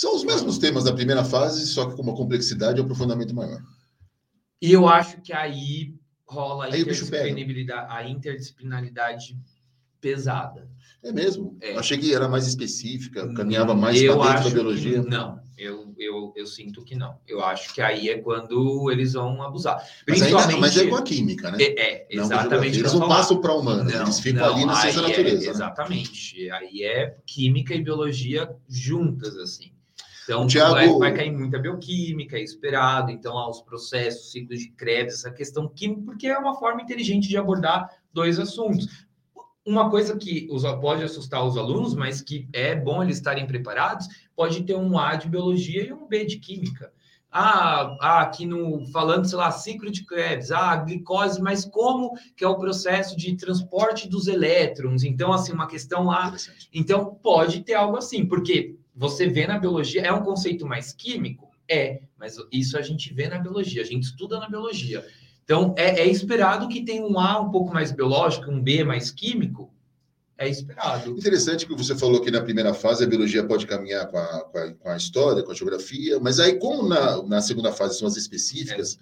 São 0.00 0.16
os 0.16 0.24
mesmos 0.24 0.56
temas 0.56 0.84
da 0.84 0.94
primeira 0.94 1.22
fase, 1.22 1.66
só 1.66 1.84
que 1.84 1.94
com 1.94 2.00
uma 2.00 2.14
complexidade 2.14 2.78
e 2.78 2.80
um 2.80 2.84
aprofundamento 2.84 3.34
maior. 3.34 3.60
E 4.62 4.72
eu 4.72 4.88
acho 4.88 5.20
que 5.20 5.30
aí 5.30 5.94
rola 6.26 6.64
a 6.64 6.68
Aí 6.72 6.80
interdisciplinaridade, 6.80 7.86
a 7.90 8.08
interdisciplinaridade 8.08 9.38
pesada. 10.00 10.70
É 11.02 11.12
mesmo. 11.12 11.54
É. 11.60 11.76
Achei 11.76 11.98
que 11.98 12.14
era 12.14 12.30
mais 12.30 12.46
específica, 12.46 13.30
caminhava 13.34 13.74
mais 13.74 14.02
para 14.02 14.14
dentro 14.14 14.44
da 14.44 14.50
biologia. 14.54 15.02
Não, 15.02 15.38
eu, 15.58 15.94
eu, 15.98 16.32
eu 16.34 16.46
sinto 16.46 16.82
que 16.82 16.94
não. 16.94 17.18
Eu 17.28 17.44
acho 17.44 17.74
que 17.74 17.82
aí 17.82 18.08
é 18.08 18.16
quando 18.16 18.90
eles 18.90 19.12
vão 19.12 19.42
abusar. 19.42 19.76
Mas, 20.08 20.22
ainda, 20.22 20.36
Principalmente. 20.38 20.60
mas 20.60 20.76
é 20.78 20.86
com 20.86 20.96
a 20.96 21.02
química, 21.02 21.50
né? 21.50 21.58
É, 21.60 22.14
é, 22.14 22.16
Não 22.16 22.22
a 22.22 22.26
exatamente. 22.26 22.40
geografia. 22.48 22.68
o 22.68 22.72
que 22.72 22.78
Eles 22.78 22.92
não 22.94 23.00
falar. 23.00 23.16
passam 23.16 23.40
para 23.42 23.52
humanos, 23.54 23.92
Não, 23.92 24.02
eles 24.02 24.20
ficam 24.20 24.46
não, 24.46 24.54
ali 24.56 24.64
na 24.64 24.74
ciência 24.76 24.98
é- 25.00 25.02
natureza. 25.02 25.44
né? 25.44 25.50
exatamente. 25.50 26.50
Aí 26.52 26.84
é 26.84 27.16
química 27.26 27.74
e 27.74 27.82
biologia 27.82 28.50
juntas, 28.66 29.36
assim. 29.36 29.72
Então, 30.30 30.46
Thiago- 30.46 30.74
vai, 30.74 30.88
vai 30.98 31.14
cair 31.14 31.32
muita 31.32 31.58
bioquímica, 31.58 32.36
é 32.36 32.42
esperado. 32.42 33.10
Então, 33.10 33.34
lá, 33.34 33.48
os 33.50 33.60
processos, 33.62 34.30
ciclos 34.30 34.60
de 34.60 34.70
Krebs, 34.70 35.14
essa 35.14 35.30
questão 35.30 35.68
química, 35.68 36.02
porque 36.04 36.26
é 36.28 36.38
uma 36.38 36.54
forma 36.58 36.82
inteligente 36.82 37.28
de 37.28 37.36
abordar 37.36 37.90
dois 38.12 38.38
assuntos. 38.38 38.86
Uma 39.66 39.90
coisa 39.90 40.16
que 40.16 40.48
os- 40.50 40.62
pode 40.80 41.02
assustar 41.02 41.44
os 41.44 41.56
alunos, 41.56 41.94
mas 41.94 42.22
que 42.22 42.48
é 42.52 42.74
bom 42.74 43.02
eles 43.02 43.16
estarem 43.16 43.46
preparados, 43.46 44.06
pode 44.34 44.62
ter 44.62 44.74
um 44.74 44.98
A 44.98 45.16
de 45.16 45.28
biologia 45.28 45.84
e 45.84 45.92
um 45.92 46.06
B 46.06 46.24
de 46.24 46.38
química. 46.38 46.92
Ah, 47.32 47.96
ah, 48.00 48.20
aqui 48.22 48.44
no 48.44 48.84
falando, 48.90 49.24
sei 49.24 49.38
lá, 49.38 49.52
ciclo 49.52 49.88
de 49.90 50.04
Krebs, 50.04 50.50
ah, 50.50 50.74
glicose, 50.76 51.40
mas 51.40 51.64
como 51.64 52.12
que 52.36 52.42
é 52.42 52.48
o 52.48 52.56
processo 52.58 53.16
de 53.16 53.36
transporte 53.36 54.08
dos 54.08 54.26
elétrons? 54.26 55.04
Então, 55.04 55.32
assim, 55.32 55.52
uma 55.52 55.68
questão 55.68 56.06
lá 56.06 56.34
então, 56.72 57.14
pode 57.22 57.60
ter 57.62 57.74
algo 57.74 57.96
assim, 57.96 58.26
porque 58.26 58.74
você 58.94 59.26
vê 59.28 59.46
na 59.46 59.58
biologia, 59.58 60.02
é 60.02 60.12
um 60.12 60.22
conceito 60.22 60.66
mais 60.66 60.92
químico? 60.92 61.50
É, 61.68 62.00
mas 62.18 62.36
isso 62.50 62.76
a 62.76 62.82
gente 62.82 63.14
vê 63.14 63.28
na 63.28 63.38
biologia, 63.38 63.82
a 63.82 63.84
gente 63.86 64.04
estuda 64.04 64.38
na 64.40 64.48
biologia. 64.48 65.04
Então, 65.44 65.74
é, 65.76 66.00
é 66.00 66.06
esperado 66.06 66.68
que 66.68 66.84
tenha 66.84 67.04
um 67.04 67.18
A 67.18 67.40
um 67.40 67.50
pouco 67.50 67.72
mais 67.72 67.92
biológico, 67.92 68.50
um 68.50 68.60
B 68.60 68.84
mais 68.84 69.10
químico, 69.10 69.72
é 70.36 70.48
esperado. 70.48 71.10
Interessante 71.10 71.66
que 71.66 71.74
você 71.74 71.94
falou 71.94 72.20
que 72.20 72.30
na 72.30 72.40
primeira 72.40 72.72
fase 72.72 73.04
a 73.04 73.06
biologia 73.06 73.44
pode 73.44 73.66
caminhar 73.66 74.06
com 74.08 74.16
a, 74.16 74.44
com 74.44 74.58
a, 74.58 74.72
com 74.72 74.88
a 74.88 74.96
história, 74.96 75.42
com 75.42 75.52
a 75.52 75.54
geografia, 75.54 76.18
mas 76.18 76.40
aí, 76.40 76.58
como 76.58 76.88
na, 76.88 77.22
na 77.24 77.40
segunda 77.42 77.70
fase 77.72 77.98
são 77.98 78.08
as 78.08 78.16
específicas, 78.16 78.98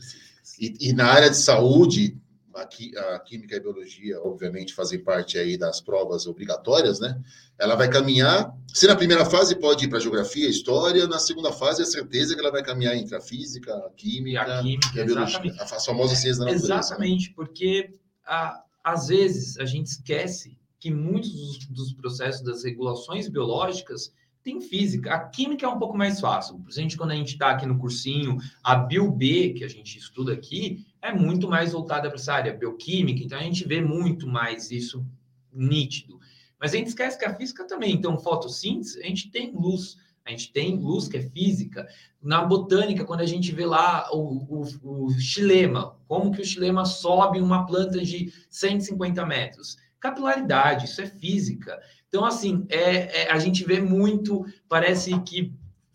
e, 0.59 0.89
e 0.89 0.93
na 0.93 1.07
área 1.07 1.31
de 1.31 1.37
saúde, 1.37 2.17
a, 2.63 3.19
química 3.21 3.55
e 3.55 3.59
a 3.59 3.61
biologia, 3.61 4.21
obviamente, 4.21 4.75
fazem 4.75 4.99
parte 4.99 5.39
aí 5.39 5.57
das 5.57 5.81
provas 5.81 6.27
obrigatórias, 6.27 7.01
né? 7.01 7.21
Ela 7.59 7.75
vai 7.75 7.89
caminhar. 7.89 8.55
Se 8.73 8.87
na 8.87 8.97
primeira 8.97 9.25
fase 9.25 9.57
pode 9.57 9.85
ir 9.85 9.89
para 9.89 10.01
geografia, 10.01 10.49
história, 10.49 11.07
na 11.07 11.19
segunda 11.19 11.53
fase 11.53 11.83
é 11.83 11.85
certeza 11.85 12.35
que 12.35 12.41
ela 12.41 12.51
vai 12.51 12.63
caminhar 12.63 12.97
entre 12.97 13.17
a 13.17 13.21
física, 13.21 13.75
a 13.75 13.91
química, 13.91 14.43
a 14.43 14.63
química, 14.63 14.91
e 14.95 15.01
a 15.01 15.05
biologia. 15.05 15.57
A 15.61 15.67
famosa 15.67 16.15
ciência 16.15 16.45
da 16.45 16.53
natureza. 16.53 16.69
né? 16.69 16.81
Exatamente, 16.81 17.33
porque 17.33 17.91
a, 18.25 18.63
às 18.83 19.09
vezes 19.09 19.59
a 19.59 19.65
gente 19.65 19.87
esquece 19.87 20.59
que 20.81 20.91
muitos 20.91 21.33
dos, 21.33 21.67
dos 21.67 21.93
processos 21.93 22.43
das 22.43 22.65
regulações 22.65 23.29
biológicas 23.29 24.13
tem 24.49 24.63
física. 24.63 25.13
A 25.13 25.29
química 25.29 25.67
é 25.67 25.69
um 25.69 25.79
pouco 25.79 25.97
mais 25.97 26.19
fácil. 26.21 26.59
Por 26.59 26.71
exemplo, 26.71 26.97
quando 26.97 27.11
a 27.11 27.15
gente 27.15 27.33
está 27.33 27.51
aqui 27.51 27.67
no 27.67 27.79
cursinho, 27.79 28.39
a 28.65 28.75
BioB, 28.75 29.53
que 29.53 29.65
a 29.65 29.69
gente 29.69 29.99
estuda 29.99 30.33
aqui, 30.33 30.87
é 31.03 31.13
muito 31.13 31.47
mais 31.47 31.73
voltada 31.73 32.09
para 32.09 32.19
essa 32.19 32.33
área 32.33 32.55
bioquímica, 32.55 33.23
então 33.23 33.39
a 33.39 33.43
gente 33.43 33.69
vê 33.69 33.83
muito 33.83 34.27
mais 34.27 34.71
isso 34.71 35.07
nítido. 35.53 36.19
Mas 36.59 36.73
a 36.73 36.79
gente 36.79 36.89
esquece 36.89 37.19
que 37.19 37.27
a 37.27 37.35
física 37.35 37.67
também, 37.67 37.93
então, 37.93 38.19
fotossíntese, 38.19 39.01
a 39.03 39.07
gente 39.07 39.31
tem 39.31 39.53
luz, 39.53 39.99
a 40.25 40.31
gente 40.31 40.51
tem 40.51 40.77
luz 40.77 41.09
que 41.09 41.19
é 41.19 41.23
física. 41.23 41.87
Na 42.21 42.43
botânica, 42.43 43.05
quando 43.05 43.21
a 43.21 43.27
gente 43.27 43.53
vê 43.53 43.67
lá 43.67 44.09
o, 44.13 44.63
o, 44.83 45.07
o 45.07 45.11
xilema, 45.21 45.95
como 46.09 46.33
que 46.33 46.41
o 46.41 46.45
xilema 46.45 46.87
sobe 46.87 47.39
uma 47.39 47.67
planta 47.67 48.03
de 48.03 48.33
150 48.49 49.25
metros? 49.27 49.77
Capilaridade, 50.01 50.87
isso 50.87 51.01
é 51.03 51.07
física. 51.07 51.79
Então, 52.09 52.25
assim, 52.25 52.67
é, 52.69 53.23
é 53.23 53.31
a 53.31 53.39
gente 53.39 53.65
vê 53.65 53.81
muito, 53.81 54.45
parece 54.69 55.19
que 55.21 55.53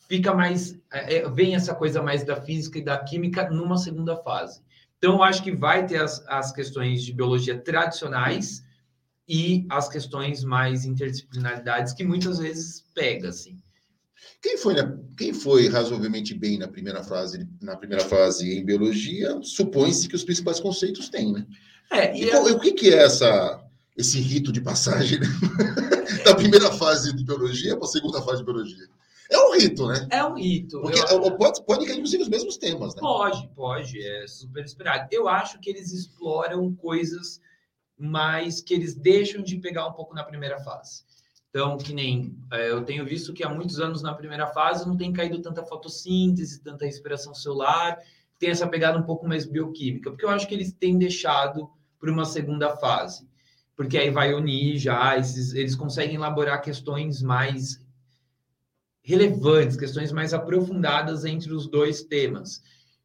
fica 0.07 0.33
mais, 0.33 0.79
é, 0.91 1.17
é, 1.17 1.29
vem 1.29 1.55
essa 1.55 1.73
coisa 1.73 2.01
mais 2.01 2.23
da 2.23 2.39
física 2.41 2.77
e 2.77 2.83
da 2.83 2.97
química 2.97 3.49
numa 3.49 3.77
segunda 3.77 4.15
fase. 4.17 4.61
Então, 4.97 5.15
eu 5.15 5.23
acho 5.23 5.43
que 5.43 5.51
vai 5.51 5.85
ter 5.85 6.01
as, 6.01 6.23
as 6.27 6.51
questões 6.51 7.03
de 7.03 7.11
biologia 7.13 7.57
tradicionais 7.57 8.63
e 9.27 9.65
as 9.69 9.89
questões 9.89 10.43
mais 10.43 10.85
interdisciplinaridades 10.85 11.93
que 11.93 12.03
muitas 12.03 12.37
vezes 12.37 12.85
pega, 12.93 13.29
assim. 13.29 13.57
Quem 14.41 14.57
foi, 14.57 14.75
quem 15.17 15.33
foi 15.33 15.67
razoavelmente 15.67 16.33
bem 16.33 16.57
na 16.57 16.67
primeira 16.67 17.03
fase, 17.03 17.47
na 17.61 17.75
primeira 17.75 18.03
fase 18.03 18.57
em 18.57 18.63
biologia, 18.63 19.39
supõe-se 19.41 20.07
que 20.07 20.15
os 20.15 20.23
principais 20.23 20.59
conceitos 20.59 21.09
têm, 21.09 21.33
né? 21.33 21.45
É, 21.91 22.15
e, 22.15 22.23
e 22.23 22.29
qual, 22.29 22.47
a... 22.47 22.51
o 22.51 22.59
que, 22.59 22.71
que 22.71 22.89
é 22.89 23.03
essa, 23.03 23.62
esse 23.95 24.19
rito 24.19 24.51
de 24.51 24.61
passagem 24.61 25.19
né? 25.19 25.27
da 26.25 26.35
primeira 26.35 26.71
fase 26.73 27.15
de 27.15 27.23
biologia 27.23 27.75
para 27.75 27.85
a 27.85 27.91
segunda 27.91 28.21
fase 28.21 28.39
de 28.39 28.45
biologia? 28.45 28.87
É 29.29 29.39
um 29.39 29.53
rito, 29.53 29.87
né? 29.87 30.07
É 30.11 30.23
um 30.23 30.35
rito. 30.35 30.81
Porque 30.81 30.99
eu... 30.99 31.37
pode, 31.37 31.63
pode 31.65 31.85
cair 31.85 31.95
inclusive 31.95 32.23
os 32.23 32.29
mesmos 32.29 32.57
temas, 32.57 32.93
né? 32.95 32.99
Pode, 33.01 33.47
pode. 33.55 34.01
É 34.01 34.27
super 34.27 34.63
inspirado. 34.63 35.07
Eu 35.11 35.27
acho 35.27 35.59
que 35.59 35.69
eles 35.69 35.91
exploram 35.91 36.73
coisas 36.75 37.39
mais 37.97 38.61
que 38.61 38.73
eles 38.73 38.95
deixam 38.95 39.41
de 39.41 39.57
pegar 39.57 39.87
um 39.87 39.93
pouco 39.93 40.13
na 40.13 40.23
primeira 40.23 40.59
fase. 40.59 41.03
Então, 41.49 41.77
que 41.77 41.93
nem 41.93 42.35
é, 42.51 42.71
eu 42.71 42.83
tenho 42.83 43.05
visto 43.05 43.31
que 43.31 43.43
há 43.43 43.49
muitos 43.49 43.79
anos 43.79 44.01
na 44.01 44.13
primeira 44.13 44.47
fase 44.47 44.87
não 44.87 44.97
tem 44.97 45.13
caído 45.13 45.39
tanta 45.39 45.63
fotossíntese, 45.63 46.63
tanta 46.63 46.85
respiração 46.85 47.33
celular, 47.33 47.99
tem 48.39 48.49
essa 48.49 48.67
pegada 48.67 48.97
um 48.97 49.03
pouco 49.03 49.27
mais 49.27 49.45
bioquímica, 49.45 50.09
porque 50.09 50.25
eu 50.25 50.29
acho 50.29 50.47
que 50.47 50.55
eles 50.55 50.73
têm 50.73 50.97
deixado 50.97 51.69
para 51.99 52.11
uma 52.11 52.25
segunda 52.25 52.75
fase, 52.77 53.27
porque 53.75 53.97
aí 53.97 54.09
vai 54.09 54.33
unir 54.33 54.77
já, 54.77 55.17
esses, 55.17 55.53
eles 55.53 55.75
conseguem 55.75 56.15
elaborar 56.15 56.61
questões 56.61 57.21
mais 57.21 57.83
relevantes, 59.01 59.75
questões 59.75 60.11
mais 60.11 60.33
aprofundadas 60.33 61.25
entre 61.25 61.51
os 61.51 61.67
dois 61.67 62.03
temas. 62.03 62.61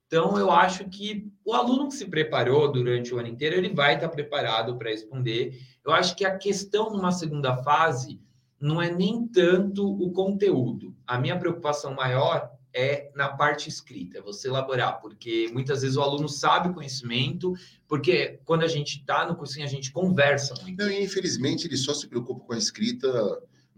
Então, 0.06 0.38
eu 0.38 0.50
acho 0.50 0.88
que 0.88 1.30
o 1.44 1.52
aluno 1.52 1.88
que 1.88 1.94
se 1.94 2.06
preparou 2.06 2.70
durante 2.72 3.14
o 3.14 3.18
ano 3.18 3.28
inteiro, 3.28 3.56
ele 3.56 3.74
vai 3.74 3.94
estar 3.94 4.08
preparado 4.08 4.76
para 4.78 4.90
responder. 4.90 5.60
Eu 5.84 5.92
acho 5.92 6.16
que 6.16 6.24
a 6.24 6.38
questão 6.38 6.90
numa 6.90 7.12
segunda 7.12 7.56
fase 7.58 8.20
não 8.60 8.80
é 8.80 8.90
nem 8.90 9.26
tanto 9.28 9.86
o 9.86 10.10
conteúdo. 10.12 10.96
A 11.06 11.18
minha 11.18 11.38
preocupação 11.38 11.94
maior 11.94 12.50
é 12.78 13.10
na 13.12 13.28
parte 13.28 13.68
escrita, 13.68 14.18
é 14.18 14.22
você 14.22 14.46
elaborar, 14.46 15.00
porque 15.00 15.50
muitas 15.52 15.82
vezes 15.82 15.96
o 15.96 16.00
aluno 16.00 16.28
sabe 16.28 16.68
o 16.68 16.74
conhecimento, 16.74 17.52
porque 17.88 18.38
quando 18.44 18.62
a 18.62 18.68
gente 18.68 19.00
está 19.00 19.26
no 19.26 19.34
cursinho, 19.34 19.66
a 19.66 19.68
gente 19.68 19.90
conversa 19.90 20.54
muito. 20.62 20.78
Não, 20.78 20.88
e 20.88 21.02
infelizmente 21.02 21.66
ele 21.66 21.76
só 21.76 21.92
se 21.92 22.06
preocupa 22.06 22.44
com 22.44 22.52
a 22.52 22.58
escrita 22.58 23.08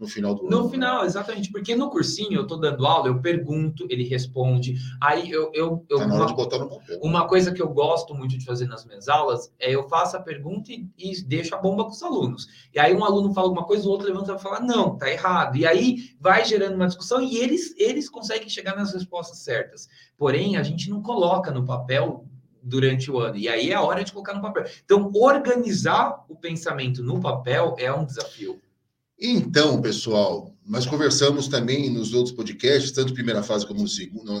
no 0.01 0.07
final 0.07 0.33
do 0.33 0.47
ano. 0.47 0.63
No 0.63 0.69
final, 0.69 1.05
exatamente, 1.05 1.51
porque 1.51 1.75
no 1.75 1.91
cursinho 1.91 2.39
eu 2.39 2.47
tô 2.47 2.57
dando 2.57 2.87
aula, 2.87 3.07
eu 3.07 3.21
pergunto, 3.21 3.85
ele 3.87 4.03
responde. 4.03 4.75
Aí 4.99 5.29
eu. 5.29 5.51
eu, 5.53 5.85
eu 5.87 5.97
tá 5.99 6.05
uma, 6.05 6.25
de 6.25 6.33
botar 6.33 6.57
no 6.57 6.67
papel. 6.67 6.99
Uma 7.03 7.27
coisa 7.27 7.51
que 7.51 7.61
eu 7.61 7.69
gosto 7.69 8.15
muito 8.15 8.35
de 8.35 8.43
fazer 8.43 8.65
nas 8.65 8.83
minhas 8.83 9.07
aulas 9.07 9.53
é 9.59 9.69
eu 9.69 9.87
faço 9.87 10.17
a 10.17 10.19
pergunta 10.19 10.71
e, 10.71 10.89
e 10.97 11.21
deixo 11.23 11.53
a 11.53 11.59
bomba 11.59 11.83
com 11.83 11.91
os 11.91 12.01
alunos. 12.01 12.47
E 12.73 12.79
aí 12.79 12.95
um 12.95 13.05
aluno 13.05 13.31
fala 13.31 13.45
alguma 13.45 13.63
coisa, 13.63 13.87
o 13.87 13.91
outro 13.91 14.07
levanta 14.07 14.33
e 14.33 14.39
fala, 14.39 14.59
não, 14.59 14.97
tá 14.97 15.07
errado. 15.07 15.55
E 15.55 15.67
aí 15.67 16.09
vai 16.19 16.43
gerando 16.43 16.75
uma 16.75 16.87
discussão 16.87 17.21
e 17.21 17.37
eles, 17.37 17.75
eles 17.77 18.09
conseguem 18.09 18.49
chegar 18.49 18.75
nas 18.75 18.91
respostas 18.93 19.37
certas. 19.37 19.87
Porém, 20.17 20.57
a 20.57 20.63
gente 20.63 20.89
não 20.89 21.03
coloca 21.03 21.51
no 21.51 21.63
papel 21.63 22.25
durante 22.63 23.11
o 23.11 23.19
ano. 23.19 23.37
E 23.37 23.47
aí 23.47 23.71
é 23.71 23.75
a 23.75 23.81
hora 23.81 24.03
de 24.03 24.11
colocar 24.11 24.33
no 24.33 24.41
papel. 24.41 24.65
Então, 24.83 25.11
organizar 25.13 26.25
o 26.27 26.35
pensamento 26.35 27.03
no 27.03 27.19
papel 27.19 27.75
é 27.77 27.91
um 27.93 28.05
desafio. 28.05 28.59
Então, 29.23 29.79
pessoal, 29.79 30.51
nós 30.65 30.87
conversamos 30.87 31.47
também 31.47 31.91
nos 31.91 32.11
outros 32.11 32.35
podcasts, 32.35 32.91
tanto 32.91 33.13
primeira 33.13 33.43
fase 33.43 33.67
como 33.67 33.85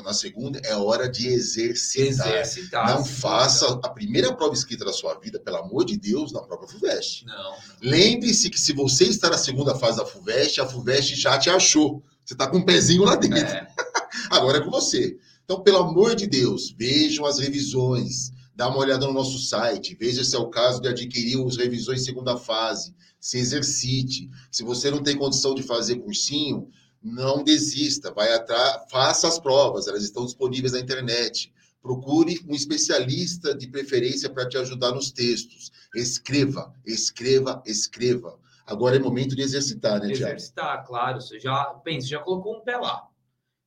na 0.03 0.13
segunda, 0.13 0.59
é 0.63 0.75
hora 0.75 1.07
de 1.07 1.27
exercitar. 1.27 2.27
exercitar 2.27 2.95
não 2.95 3.05
faça 3.05 3.79
a 3.83 3.89
primeira 3.89 4.33
prova 4.33 4.55
escrita 4.55 4.83
da 4.83 4.91
sua 4.91 5.13
vida, 5.19 5.39
pelo 5.39 5.57
amor 5.57 5.85
de 5.85 5.97
Deus, 5.97 6.33
na 6.33 6.41
própria 6.41 6.67
FUVEST. 6.67 7.25
Não. 7.25 7.53
Lembre-se 7.79 8.49
que 8.49 8.59
se 8.59 8.73
você 8.73 9.03
está 9.03 9.29
na 9.29 9.37
segunda 9.37 9.75
fase 9.75 9.97
da 9.97 10.05
FUVEST, 10.05 10.61
a 10.61 10.65
FUVEST 10.65 11.15
já 11.15 11.37
te 11.37 11.51
achou. 11.51 12.03
Você 12.25 12.33
está 12.33 12.47
com 12.47 12.57
um 12.57 12.65
pezinho 12.65 13.03
lá 13.03 13.15
dentro. 13.15 13.37
É. 13.37 13.67
Agora 14.31 14.57
é 14.57 14.61
com 14.61 14.71
você. 14.71 15.15
Então, 15.43 15.61
pelo 15.61 15.77
amor 15.77 16.15
de 16.15 16.25
Deus, 16.25 16.73
vejam 16.75 17.25
as 17.25 17.37
revisões, 17.37 18.31
dá 18.61 18.69
uma 18.69 18.77
olhada 18.77 19.07
no 19.07 19.13
nosso 19.13 19.39
site, 19.39 19.97
veja 19.99 20.23
se 20.23 20.35
é 20.35 20.39
o 20.39 20.47
caso 20.47 20.79
de 20.79 20.87
adquirir 20.87 21.35
os 21.43 21.57
revisões 21.57 22.05
segunda 22.05 22.37
fase 22.37 22.93
se 23.19 23.39
exercite. 23.39 24.29
Se 24.51 24.63
você 24.63 24.91
não 24.91 25.01
tem 25.01 25.17
condição 25.17 25.55
de 25.55 25.63
fazer 25.63 25.95
cursinho, 25.95 26.69
não 27.01 27.43
desista, 27.43 28.13
vai 28.13 28.31
atrás, 28.31 28.83
faça 28.91 29.27
as 29.27 29.39
provas, 29.39 29.87
elas 29.87 30.03
estão 30.03 30.25
disponíveis 30.25 30.73
na 30.73 30.79
internet. 30.79 31.51
Procure 31.81 32.39
um 32.47 32.53
especialista 32.53 33.55
de 33.55 33.67
preferência 33.67 34.29
para 34.29 34.47
te 34.47 34.59
ajudar 34.59 34.91
nos 34.91 35.11
textos. 35.11 35.71
Escreva, 35.95 36.71
escreva, 36.85 37.63
escreva. 37.65 38.37
Agora 38.67 38.95
é 38.95 38.99
momento 38.99 39.35
de 39.35 39.41
exercitar, 39.41 39.99
né, 39.99 40.13
Tiago? 40.13 40.35
Exercitar, 40.35 40.85
claro. 40.85 41.19
Você 41.19 41.39
já 41.39 41.63
pensa, 41.83 42.05
já 42.09 42.19
colocou 42.19 42.57
um 42.57 42.61
pé 42.61 42.77
lá. 42.77 43.07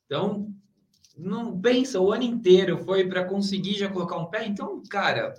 Então, 0.07 0.55
não 1.17 1.59
pensa 1.61 2.01
o 2.01 2.13
ano 2.13 2.25
inteiro 2.25 2.79
foi 2.79 3.07
para 3.07 3.25
conseguir 3.25 3.75
já 3.75 3.89
colocar 3.89 4.17
um 4.17 4.27
pé. 4.27 4.47
Então, 4.47 4.83
cara, 4.89 5.35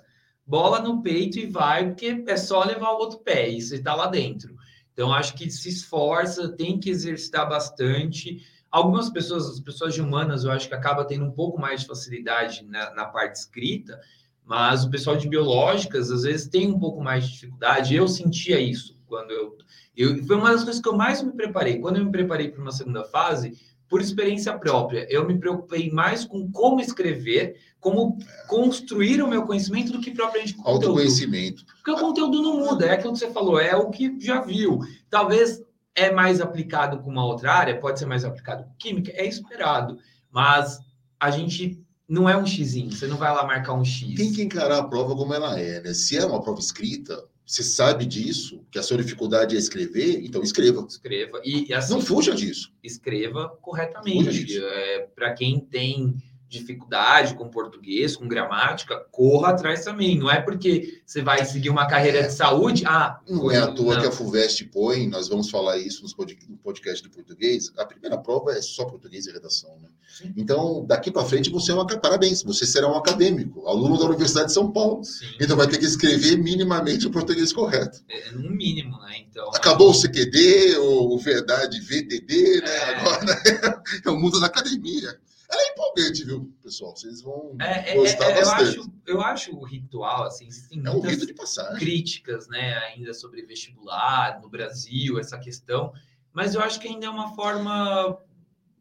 bola 0.46 0.80
no 0.80 1.02
peito 1.02 1.38
e 1.38 1.46
vai, 1.46 1.88
porque 1.88 2.24
é 2.26 2.36
só 2.36 2.64
levar 2.64 2.92
o 2.92 2.98
outro 2.98 3.18
pé 3.18 3.48
e 3.48 3.60
você 3.60 3.76
está 3.76 3.94
lá 3.94 4.06
dentro. 4.06 4.56
Então, 4.92 5.12
acho 5.12 5.34
que 5.34 5.50
se 5.50 5.68
esforça, 5.68 6.48
tem 6.48 6.80
que 6.80 6.88
exercitar 6.88 7.46
bastante. 7.48 8.42
Algumas 8.70 9.10
pessoas, 9.10 9.46
as 9.50 9.60
pessoas 9.60 9.94
de 9.94 10.00
humanas, 10.00 10.44
eu 10.44 10.50
acho 10.50 10.68
que 10.68 10.74
acaba 10.74 11.04
tendo 11.04 11.26
um 11.26 11.30
pouco 11.30 11.60
mais 11.60 11.82
de 11.82 11.86
facilidade 11.86 12.64
na, 12.64 12.94
na 12.94 13.04
parte 13.04 13.36
escrita, 13.36 14.00
mas 14.44 14.84
o 14.84 14.90
pessoal 14.90 15.16
de 15.16 15.28
biológicas, 15.28 16.10
às 16.10 16.22
vezes, 16.22 16.48
tem 16.48 16.68
um 16.70 16.78
pouco 16.78 17.02
mais 17.02 17.26
de 17.26 17.32
dificuldade. 17.32 17.94
Eu 17.94 18.08
sentia 18.08 18.58
isso 18.58 18.96
quando 19.06 19.32
eu, 19.32 19.58
eu. 19.96 20.24
Foi 20.24 20.36
uma 20.36 20.52
das 20.52 20.64
coisas 20.64 20.80
que 20.80 20.88
eu 20.88 20.96
mais 20.96 21.22
me 21.22 21.32
preparei. 21.32 21.78
Quando 21.78 21.96
eu 21.96 22.04
me 22.04 22.10
preparei 22.10 22.48
para 22.48 22.62
uma 22.62 22.72
segunda 22.72 23.04
fase, 23.04 23.58
por 23.88 24.00
experiência 24.00 24.56
própria. 24.58 25.06
Eu 25.08 25.26
me 25.26 25.38
preocupei 25.38 25.90
mais 25.90 26.24
com 26.24 26.50
como 26.50 26.80
escrever, 26.80 27.56
como 27.80 28.18
construir 28.48 29.22
o 29.22 29.28
meu 29.28 29.44
conhecimento 29.46 29.92
do 29.92 30.00
que 30.00 30.10
propriamente 30.10 30.54
com 30.54 30.62
conteúdo. 30.62 30.86
Autoconhecimento. 30.86 31.64
Porque 31.76 31.90
o 31.90 32.04
conteúdo 32.04 32.42
não 32.42 32.58
muda, 32.58 32.86
é 32.86 32.92
aquilo 32.92 33.12
que 33.12 33.18
você 33.18 33.30
falou, 33.30 33.60
é 33.60 33.76
o 33.76 33.90
que 33.90 34.18
já 34.20 34.40
viu. 34.40 34.80
Talvez 35.08 35.62
é 35.94 36.10
mais 36.10 36.40
aplicado 36.40 36.98
com 36.98 37.10
uma 37.10 37.24
outra 37.24 37.52
área, 37.52 37.80
pode 37.80 37.98
ser 37.98 38.06
mais 38.06 38.24
aplicado 38.24 38.64
com 38.64 38.74
química, 38.78 39.12
é 39.14 39.26
esperado. 39.26 39.98
Mas 40.30 40.78
a 41.18 41.30
gente 41.30 41.82
não 42.08 42.28
é 42.28 42.36
um 42.36 42.46
xizinho, 42.46 42.92
você 42.92 43.06
não 43.06 43.16
vai 43.16 43.32
lá 43.34 43.44
marcar 43.44 43.72
um 43.72 43.84
X. 43.84 44.14
Tem 44.14 44.32
que 44.32 44.42
encarar 44.42 44.78
a 44.78 44.84
prova 44.84 45.16
como 45.16 45.32
ela 45.32 45.58
é, 45.58 45.80
né? 45.80 45.94
Se 45.94 46.16
é 46.16 46.24
uma 46.24 46.40
prova 46.42 46.60
escrita, 46.60 47.24
você 47.46 47.62
sabe 47.62 48.04
disso, 48.04 48.60
que 48.72 48.78
a 48.78 48.82
sua 48.82 48.96
dificuldade 48.96 49.54
é 49.54 49.58
escrever, 49.58 50.20
então 50.24 50.42
escreva. 50.42 50.84
Escreva. 50.88 51.40
E, 51.44 51.72
assim, 51.72 51.94
não 51.94 52.00
fuja 52.00 52.34
disso. 52.34 52.72
Escreva 52.82 53.48
corretamente. 53.62 54.60
É, 54.60 55.06
Para 55.14 55.32
quem 55.32 55.60
tem 55.60 56.16
dificuldade 56.48 57.34
com 57.34 57.48
português, 57.48 58.16
com 58.16 58.28
gramática, 58.28 58.96
corra 59.10 59.50
atrás 59.50 59.84
também. 59.84 60.18
Não 60.18 60.30
é 60.30 60.40
porque 60.40 61.00
você 61.04 61.22
vai 61.22 61.44
seguir 61.44 61.70
uma 61.70 61.86
carreira 61.86 62.22
de 62.22 62.32
saúde. 62.32 62.84
Ah, 62.86 63.20
não 63.28 63.50
é 63.50 63.58
à 63.58 63.66
toa 63.66 63.94
não. 63.94 64.00
que 64.00 64.08
a 64.08 64.12
FUVEST 64.12 64.64
põe, 64.66 65.08
nós 65.08 65.28
vamos 65.28 65.50
falar 65.50 65.76
isso 65.78 66.04
no 66.48 66.56
podcast 66.58 67.02
de 67.02 67.08
português. 67.08 67.72
A 67.76 67.84
primeira 67.84 68.16
prova 68.18 68.52
é 68.52 68.62
só 68.62 68.84
português 68.84 69.26
e 69.26 69.32
redação, 69.32 69.78
né? 69.80 69.88
Sim. 70.08 70.32
Então, 70.36 70.84
daqui 70.86 71.10
para 71.10 71.24
frente, 71.24 71.50
você 71.50 71.72
é 71.72 71.74
um 71.74 71.86
parabéns, 71.86 72.42
você 72.42 72.64
será 72.64 72.88
um 72.88 72.96
acadêmico, 72.96 73.66
aluno 73.66 73.98
da 73.98 74.04
Universidade 74.06 74.48
de 74.48 74.52
São 74.52 74.70
Paulo. 74.70 75.04
Sim. 75.04 75.26
Então, 75.40 75.56
vai 75.56 75.66
ter 75.66 75.78
que 75.78 75.84
escrever 75.84 76.36
minimamente 76.36 77.06
o 77.06 77.10
português 77.10 77.52
correto. 77.52 78.02
É, 78.08 78.30
no 78.30 78.50
mínimo, 78.50 78.98
né? 79.00 79.16
Então, 79.28 79.48
Acabou 79.48 79.90
o 79.90 79.94
CQD, 79.94 80.76
o 80.78 81.18
Verdade 81.18 81.80
VTD, 81.80 82.60
né? 82.60 82.70
É... 82.70 82.94
Agora 82.94 83.42
é 84.04 84.10
o 84.10 84.16
mundo 84.16 84.40
da 84.40 84.46
academia. 84.46 85.18
Ela 85.48 85.62
é 85.62 85.72
empolgante, 85.72 86.24
viu, 86.24 86.52
pessoal? 86.62 86.96
Vocês 86.96 87.22
vão 87.22 87.56
é, 87.60 87.92
é 87.92 87.94
gostar 87.94 88.30
é, 88.30 88.34
bastante. 88.40 88.76
Eu 88.76 88.80
acho, 88.80 88.92
eu 89.06 89.20
acho 89.20 89.56
o 89.56 89.64
ritual, 89.64 90.24
assim, 90.24 90.46
existem 90.46 90.82
é 90.84 90.90
um 90.90 91.00
de 91.00 91.34
passagem. 91.34 91.78
críticas, 91.78 92.48
né, 92.48 92.76
ainda 92.78 93.14
sobre 93.14 93.42
vestibular 93.42 94.40
no 94.40 94.48
Brasil, 94.48 95.18
essa 95.18 95.38
questão. 95.38 95.92
mas 96.32 96.54
eu 96.54 96.60
acho 96.60 96.80
que 96.80 96.88
ainda 96.88 97.06
é 97.06 97.10
uma 97.10 97.34
forma 97.34 98.18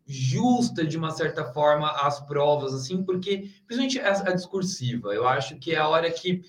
justa 0.07 0.85
de 0.85 0.97
uma 0.97 1.11
certa 1.11 1.43
forma 1.51 1.89
as 1.89 2.19
provas 2.21 2.73
assim, 2.73 3.03
porque 3.03 3.49
principalmente 3.65 3.99
a, 3.99 4.29
a 4.29 4.33
discursiva, 4.33 5.13
eu 5.13 5.27
acho 5.27 5.57
que 5.57 5.73
é 5.73 5.77
a 5.77 5.87
hora 5.87 6.09
que 6.11 6.43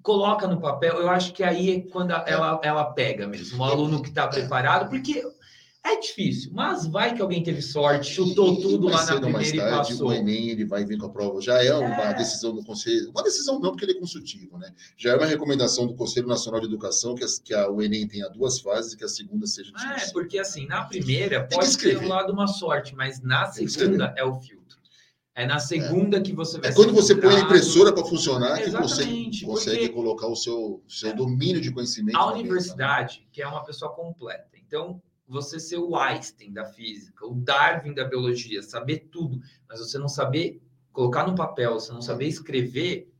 coloca 0.00 0.46
no 0.46 0.60
papel, 0.60 1.00
eu 1.00 1.10
acho 1.10 1.32
que 1.32 1.42
aí 1.42 1.70
é 1.70 1.80
quando 1.90 2.12
ela, 2.12 2.60
ela 2.62 2.84
pega 2.92 3.26
mesmo, 3.26 3.60
o 3.60 3.64
aluno 3.64 4.00
que 4.00 4.08
está 4.08 4.28
preparado, 4.28 4.88
porque 4.88 5.24
é 5.92 6.00
difícil, 6.00 6.50
mas 6.52 6.86
vai 6.86 7.14
que 7.14 7.22
alguém 7.22 7.42
teve 7.42 7.62
sorte, 7.62 8.10
chutou 8.10 8.54
e, 8.54 8.62
tudo 8.62 8.88
lá 8.88 9.04
na 9.04 9.20
primeira 9.20 9.56
tarde, 9.56 9.56
e 9.56 9.58
passou. 9.94 10.08
O 10.08 10.12
Enem 10.12 10.50
ele 10.50 10.64
vai 10.64 10.84
vir 10.84 10.98
com 10.98 11.06
a 11.06 11.10
prova. 11.10 11.40
Já 11.40 11.62
é 11.62 11.72
uma 11.74 12.10
é. 12.10 12.14
decisão 12.14 12.54
do 12.54 12.64
Conselho. 12.64 13.10
Uma 13.10 13.22
decisão 13.22 13.58
não, 13.60 13.70
porque 13.70 13.84
ele 13.84 13.92
é 13.92 14.00
consultivo, 14.00 14.58
né? 14.58 14.72
Já 14.96 15.12
é 15.12 15.16
uma 15.16 15.26
recomendação 15.26 15.86
do 15.86 15.94
Conselho 15.94 16.26
Nacional 16.26 16.60
de 16.60 16.66
Educação 16.66 17.14
que, 17.14 17.24
a, 17.24 17.26
que 17.44 17.54
a, 17.54 17.70
o 17.70 17.82
Enem 17.82 18.06
tenha 18.06 18.28
duas 18.28 18.60
fases 18.60 18.92
e 18.92 18.96
que 18.96 19.04
a 19.04 19.08
segunda 19.08 19.46
seja 19.46 19.72
É, 19.96 20.10
porque 20.12 20.38
assim, 20.38 20.66
na 20.66 20.84
primeira 20.84 21.46
pode 21.46 21.76
ter 21.76 21.98
um 21.98 22.08
lado 22.08 22.32
uma 22.32 22.46
sorte, 22.46 22.94
mas 22.94 23.20
na 23.20 23.46
segunda 23.46 24.14
é 24.16 24.24
o 24.24 24.34
filtro. 24.34 24.58
É 25.34 25.46
na 25.46 25.60
segunda 25.60 26.18
é. 26.18 26.20
que 26.20 26.32
você 26.32 26.58
vai 26.58 26.70
É 26.70 26.74
quando 26.74 26.92
você 26.92 27.14
põe 27.14 27.36
a 27.36 27.40
impressora 27.40 27.92
para 27.92 28.04
funcionar 28.04 28.60
que 28.60 28.70
você 28.70 29.04
consegue 29.44 29.88
colocar 29.90 30.26
o 30.26 30.34
seu, 30.34 30.82
seu 30.88 31.14
domínio 31.14 31.60
de 31.60 31.70
conhecimento. 31.70 32.18
A 32.18 32.32
universidade, 32.32 33.24
que 33.30 33.40
é 33.40 33.46
uma 33.46 33.62
pessoa 33.62 33.92
completa. 33.92 34.48
Então, 34.66 35.00
você 35.28 35.60
ser 35.60 35.78
o 35.78 35.96
Einstein 35.96 36.52
da 36.52 36.64
física, 36.64 37.26
o 37.26 37.34
Darwin 37.34 37.94
da 37.94 38.04
biologia, 38.04 38.62
saber 38.62 39.08
tudo, 39.10 39.40
mas 39.68 39.78
você 39.78 39.98
não 39.98 40.08
saber 40.08 40.62
colocar 40.92 41.26
no 41.26 41.34
papel, 41.34 41.74
você 41.74 41.92
não 41.92 42.02
saber 42.02 42.26
escrever, 42.26 43.12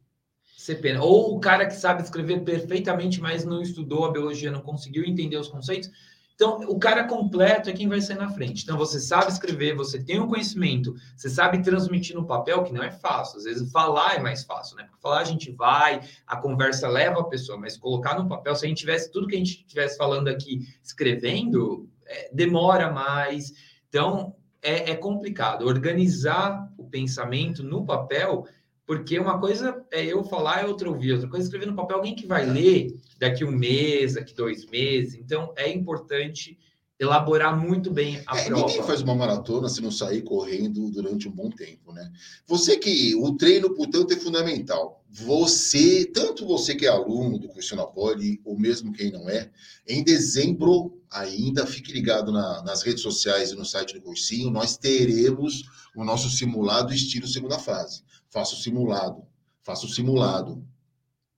pena. 0.74 1.02
Ou 1.02 1.36
o 1.36 1.40
cara 1.40 1.66
que 1.66 1.74
sabe 1.74 2.02
escrever 2.02 2.42
perfeitamente, 2.44 3.20
mas 3.20 3.44
não 3.44 3.62
estudou 3.62 4.04
a 4.04 4.10
biologia, 4.10 4.50
não 4.50 4.60
conseguiu 4.60 5.04
entender 5.04 5.36
os 5.36 5.48
conceitos. 5.48 5.90
Então, 6.34 6.60
o 6.68 6.78
cara 6.78 7.02
completo 7.02 7.68
é 7.68 7.72
quem 7.72 7.88
vai 7.88 8.00
sair 8.00 8.16
na 8.16 8.30
frente. 8.30 8.62
Então, 8.62 8.78
você 8.78 9.00
sabe 9.00 9.32
escrever, 9.32 9.74
você 9.74 10.00
tem 10.00 10.20
um 10.20 10.28
conhecimento, 10.28 10.94
você 11.16 11.28
sabe 11.28 11.60
transmitir 11.62 12.14
no 12.14 12.26
papel, 12.26 12.62
que 12.62 12.72
não 12.72 12.80
é 12.80 12.92
fácil. 12.92 13.38
Às 13.38 13.44
vezes, 13.44 13.72
falar 13.72 14.14
é 14.14 14.20
mais 14.20 14.44
fácil, 14.44 14.76
né? 14.76 14.84
Porque 14.84 15.02
falar 15.02 15.20
a 15.20 15.24
gente 15.24 15.50
vai, 15.50 16.00
a 16.24 16.36
conversa 16.36 16.86
leva 16.86 17.20
a 17.20 17.24
pessoa, 17.24 17.58
mas 17.58 17.76
colocar 17.76 18.16
no 18.16 18.28
papel, 18.28 18.54
se 18.54 18.64
a 18.64 18.68
gente 18.68 18.78
tivesse 18.78 19.10
tudo 19.10 19.26
que 19.26 19.34
a 19.34 19.38
gente 19.38 19.64
estivesse 19.66 19.96
falando 19.96 20.28
aqui 20.28 20.60
escrevendo, 20.80 21.88
é, 22.08 22.30
demora 22.32 22.90
mais. 22.90 23.52
Então, 23.88 24.34
é, 24.62 24.90
é 24.90 24.94
complicado. 24.96 25.66
Organizar 25.66 26.72
o 26.76 26.84
pensamento 26.84 27.62
no 27.62 27.84
papel, 27.84 28.46
porque 28.86 29.18
uma 29.18 29.38
coisa 29.38 29.84
é 29.90 30.04
eu 30.04 30.24
falar 30.24 30.62
e 30.62 30.66
outra 30.66 30.88
ouvir, 30.88 31.12
outra 31.12 31.28
coisa 31.28 31.44
é 31.44 31.46
escrever 31.46 31.66
no 31.66 31.76
papel 31.76 31.96
alguém 31.96 32.14
que 32.14 32.26
vai 32.26 32.44
ler 32.46 32.94
daqui 33.18 33.44
um 33.44 33.52
mês, 33.52 34.14
daqui 34.14 34.34
dois 34.34 34.66
meses. 34.66 35.14
Então, 35.14 35.52
é 35.56 35.70
importante 35.70 36.58
elaborar 36.98 37.56
muito 37.56 37.90
bem 37.90 38.20
a 38.26 38.36
é, 38.36 38.44
prova. 38.46 38.66
Ninguém 38.66 38.82
faz 38.82 39.00
uma 39.00 39.14
maratona 39.14 39.68
se 39.68 39.80
não 39.80 39.90
sair 39.90 40.22
correndo 40.22 40.90
durante 40.90 41.28
um 41.28 41.32
bom 41.32 41.48
tempo, 41.48 41.92
né? 41.92 42.10
Você 42.46 42.76
que 42.76 43.14
o 43.14 43.36
treino, 43.36 43.74
portanto, 43.74 44.12
é 44.12 44.16
fundamental. 44.16 45.04
Você, 45.08 46.04
tanto 46.04 46.44
você 46.44 46.74
que 46.74 46.84
é 46.84 46.88
aluno 46.88 47.38
do 47.38 47.48
curso 47.48 47.76
Poli, 47.94 48.40
ou 48.44 48.58
mesmo 48.58 48.92
quem 48.92 49.10
não 49.10 49.28
é, 49.28 49.50
em 49.86 50.02
dezembro 50.02 51.00
ainda, 51.10 51.66
fique 51.66 51.92
ligado 51.92 52.32
na, 52.32 52.62
nas 52.62 52.82
redes 52.82 53.02
sociais 53.02 53.50
e 53.50 53.54
no 53.54 53.64
site 53.64 53.94
do 53.94 54.02
cursinho, 54.02 54.50
nós 54.50 54.76
teremos 54.76 55.62
o 55.96 56.04
nosso 56.04 56.28
simulado 56.28 56.92
estilo 56.92 57.26
segunda 57.26 57.58
fase. 57.58 58.02
Faça 58.28 58.54
o 58.54 58.58
simulado, 58.58 59.22
faça 59.62 59.86
o 59.86 59.88
simulado. 59.88 60.62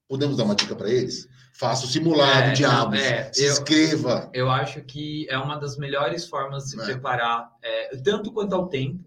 Podemos 0.09 0.37
dar 0.37 0.45
uma 0.45 0.57
dica 0.57 0.75
para 0.75 0.91
eles? 0.91 1.29
Faça 1.53 1.85
o 1.85 1.89
simulado, 1.89 2.49
é, 2.49 2.53
diabos. 2.53 2.99
É, 2.99 3.31
se 3.33 3.45
eu, 3.45 3.53
inscreva. 3.53 4.31
Eu 4.33 4.51
acho 4.51 4.83
que 4.83 5.27
é 5.29 5.37
uma 5.39 5.57
das 5.57 5.77
melhores 5.77 6.27
formas 6.27 6.65
de 6.65 6.71
se 6.71 6.81
é. 6.81 6.85
preparar, 6.85 7.51
é, 7.63 7.97
tanto 7.99 8.33
quanto 8.33 8.55
ao 8.55 8.69
tempo. 8.69 9.05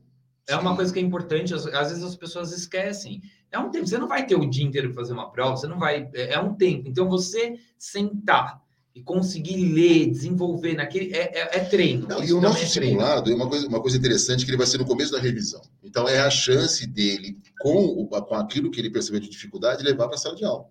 É 0.47 0.53
Sim. 0.53 0.59
uma 0.59 0.75
coisa 0.75 0.91
que 0.91 0.99
é 0.99 1.01
importante, 1.01 1.53
às, 1.53 1.65
às, 1.65 1.89
vezes 1.89 2.03
as 2.03 2.15
pessoas 2.15 2.51
esquecem. 2.51 3.21
É 3.51 3.57
um 3.57 3.69
tempo, 3.69 3.87
você 3.87 3.97
não 3.97 4.07
vai 4.07 4.25
ter 4.25 4.35
o 4.35 4.49
dia 4.49 4.65
inteiro 4.65 4.89
para 4.89 5.01
fazer 5.01 5.13
uma 5.13 5.31
prova, 5.31 5.55
você 5.55 5.67
não 5.67 5.79
vai. 5.79 6.09
É, 6.13 6.33
é, 6.33 6.39
um 6.39 6.53
tempo. 6.53 6.87
Então, 6.87 7.07
você 7.07 7.55
sentar 7.77 8.61
e 8.93 9.01
conseguir 9.01 9.55
ler, 9.73 10.11
desenvolver 10.11 10.75
naquele. 10.75 11.13
É, 11.15 11.57
é, 11.57 11.59
treino. 11.61 12.07
Não, 12.07 12.23
e 12.23 12.33
o 12.33 12.41
nosso 12.41 12.65
simulado 12.67 13.31
é 13.31 13.35
uma 13.35 13.47
coisa, 13.47 13.67
uma 13.67 13.81
coisa 13.81 13.97
interessante 13.97 14.43
que 14.43 14.51
ele 14.51 14.57
vai 14.57 14.67
ser 14.67 14.77
no 14.77 14.85
começo 14.85 15.11
da 15.11 15.19
revisão. 15.19 15.61
Então, 15.81 16.07
é 16.07 16.19
a 16.19 16.29
chance 16.29 16.85
dele, 16.85 17.37
com, 17.59 18.05
com 18.05 18.35
aquilo 18.35 18.69
que 18.69 18.79
ele 18.79 18.91
percebeu 18.91 19.21
de 19.21 19.29
dificuldade, 19.29 19.83
levar 19.83 20.07
para 20.07 20.15
a 20.15 20.19
sala 20.19 20.35
de 20.35 20.43
aula. 20.43 20.65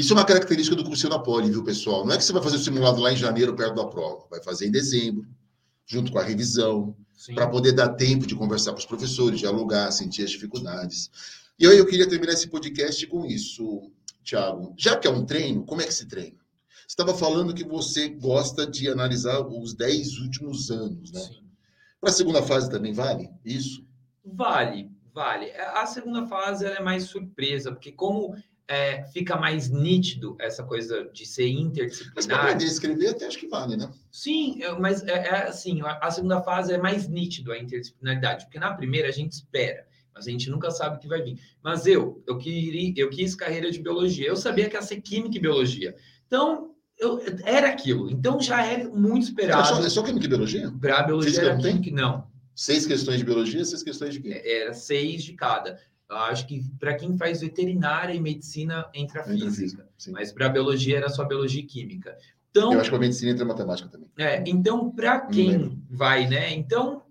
Isso 0.00 0.14
é 0.14 0.16
uma 0.16 0.24
característica 0.24 0.74
do 0.74 0.82
curso 0.82 1.10
na 1.10 1.18
Poli, 1.18 1.50
viu, 1.50 1.62
pessoal? 1.62 2.06
Não 2.06 2.14
é 2.14 2.16
que 2.16 2.24
você 2.24 2.32
vai 2.32 2.42
fazer 2.42 2.56
o 2.56 2.58
simulado 2.58 3.02
lá 3.02 3.12
em 3.12 3.16
janeiro, 3.16 3.54
perto 3.54 3.74
da 3.74 3.86
prova. 3.86 4.26
Vai 4.30 4.42
fazer 4.42 4.66
em 4.66 4.70
dezembro, 4.70 5.28
junto 5.84 6.10
com 6.10 6.18
a 6.18 6.22
revisão, 6.22 6.96
para 7.34 7.46
poder 7.46 7.72
dar 7.72 7.90
tempo 7.90 8.26
de 8.26 8.34
conversar 8.34 8.72
com 8.72 8.78
os 8.78 8.86
professores, 8.86 9.40
dialogar, 9.40 9.90
sentir 9.90 10.24
as 10.24 10.30
dificuldades. 10.30 11.10
E 11.58 11.66
aí 11.66 11.76
eu 11.76 11.84
queria 11.84 12.08
terminar 12.08 12.32
esse 12.32 12.48
podcast 12.48 13.06
com 13.08 13.26
isso, 13.26 13.92
Thiago. 14.24 14.74
Já 14.74 14.96
que 14.96 15.06
é 15.06 15.10
um 15.10 15.26
treino, 15.26 15.66
como 15.66 15.82
é 15.82 15.84
que 15.84 15.92
se 15.92 16.08
treina? 16.08 16.38
Você 16.66 16.94
estava 16.94 17.12
falando 17.12 17.52
que 17.52 17.62
você 17.62 18.08
gosta 18.08 18.66
de 18.66 18.88
analisar 18.88 19.46
os 19.46 19.74
10 19.74 20.16
últimos 20.20 20.70
anos, 20.70 21.12
né? 21.12 21.28
Para 22.00 22.08
a 22.08 22.14
segunda 22.14 22.42
fase 22.42 22.70
também 22.70 22.94
vale 22.94 23.28
isso? 23.44 23.84
Vale, 24.24 24.90
vale. 25.12 25.50
A 25.52 25.84
segunda 25.84 26.26
fase 26.26 26.64
é 26.64 26.80
mais 26.80 27.04
surpresa, 27.04 27.70
porque 27.70 27.92
como 27.92 28.34
é, 28.70 29.02
fica 29.12 29.36
mais 29.36 29.68
nítido 29.68 30.36
essa 30.38 30.62
coisa 30.62 31.10
de 31.12 31.26
ser 31.26 31.48
interdisciplinar. 31.48 32.14
Mas 32.14 32.26
para 32.26 32.36
aprender 32.36 32.64
a 32.64 32.68
escrever, 32.68 33.08
até 33.08 33.26
acho 33.26 33.36
que 33.36 33.48
vale, 33.48 33.76
né? 33.76 33.90
Sim, 34.12 34.60
mas 34.78 35.02
é, 35.02 35.26
é 35.26 35.48
assim, 35.48 35.80
a, 35.82 36.08
segunda 36.08 36.40
fase 36.40 36.72
é 36.72 36.78
mais 36.78 37.08
nítido 37.08 37.50
a 37.50 37.58
interdisciplinaridade, 37.58 38.44
porque 38.44 38.60
na 38.60 38.72
primeira 38.72 39.08
a 39.08 39.10
gente 39.10 39.32
espera, 39.32 39.84
mas 40.14 40.28
a 40.28 40.30
gente 40.30 40.48
nunca 40.48 40.70
sabe 40.70 40.96
o 40.96 40.98
que 41.00 41.08
vai 41.08 41.20
vir. 41.20 41.36
Mas 41.60 41.84
eu, 41.84 42.22
eu, 42.28 42.38
queria, 42.38 42.94
eu 42.96 43.10
quis 43.10 43.34
carreira 43.34 43.72
de 43.72 43.82
biologia, 43.82 44.28
eu 44.28 44.36
sabia 44.36 44.70
que 44.70 44.76
ia 44.76 44.82
ser 44.82 45.00
química 45.00 45.36
e 45.36 45.40
biologia. 45.40 45.96
Então, 46.28 46.70
eu, 46.96 47.20
era 47.42 47.70
aquilo. 47.70 48.08
Então, 48.08 48.40
já 48.40 48.64
era 48.64 48.88
muito 48.88 49.24
esperado. 49.24 49.62
É 49.62 49.64
só, 49.64 49.84
é 49.84 49.90
só 49.90 50.02
química 50.04 50.26
e 50.26 50.28
biologia? 50.28 50.72
Para 50.80 51.02
biologia 51.02 51.30
Física 51.30 51.46
era 51.46 51.58
química, 51.58 51.90
não. 51.90 52.30
Seis 52.54 52.86
questões 52.86 53.18
de 53.18 53.24
biologia, 53.24 53.64
seis 53.64 53.82
questões 53.82 54.14
de 54.14 54.20
química? 54.20 54.48
Era 54.48 54.72
seis 54.74 55.24
de 55.24 55.32
cada. 55.32 55.80
Acho 56.10 56.46
que 56.46 56.62
para 56.78 56.94
quem 56.94 57.16
faz 57.16 57.40
veterinária 57.40 58.12
e 58.12 58.20
medicina 58.20 58.88
entra 58.92 59.22
física, 59.22 59.50
física 59.50 59.88
mas 60.12 60.32
para 60.32 60.48
biologia 60.48 60.96
era 60.96 61.08
só 61.08 61.24
biologia 61.24 61.60
e 61.60 61.66
química. 61.66 62.16
Então, 62.50 62.72
eu 62.72 62.80
acho 62.80 62.90
que 62.90 62.96
a 62.96 63.00
medicina 63.00 63.30
entra 63.30 63.44
matemática 63.44 63.88
também. 63.88 64.08
É, 64.18 64.42
então 64.46 64.90
para 64.90 65.20
quem 65.20 65.80
vai, 65.88 66.26
né? 66.26 66.52
Então 66.52 67.02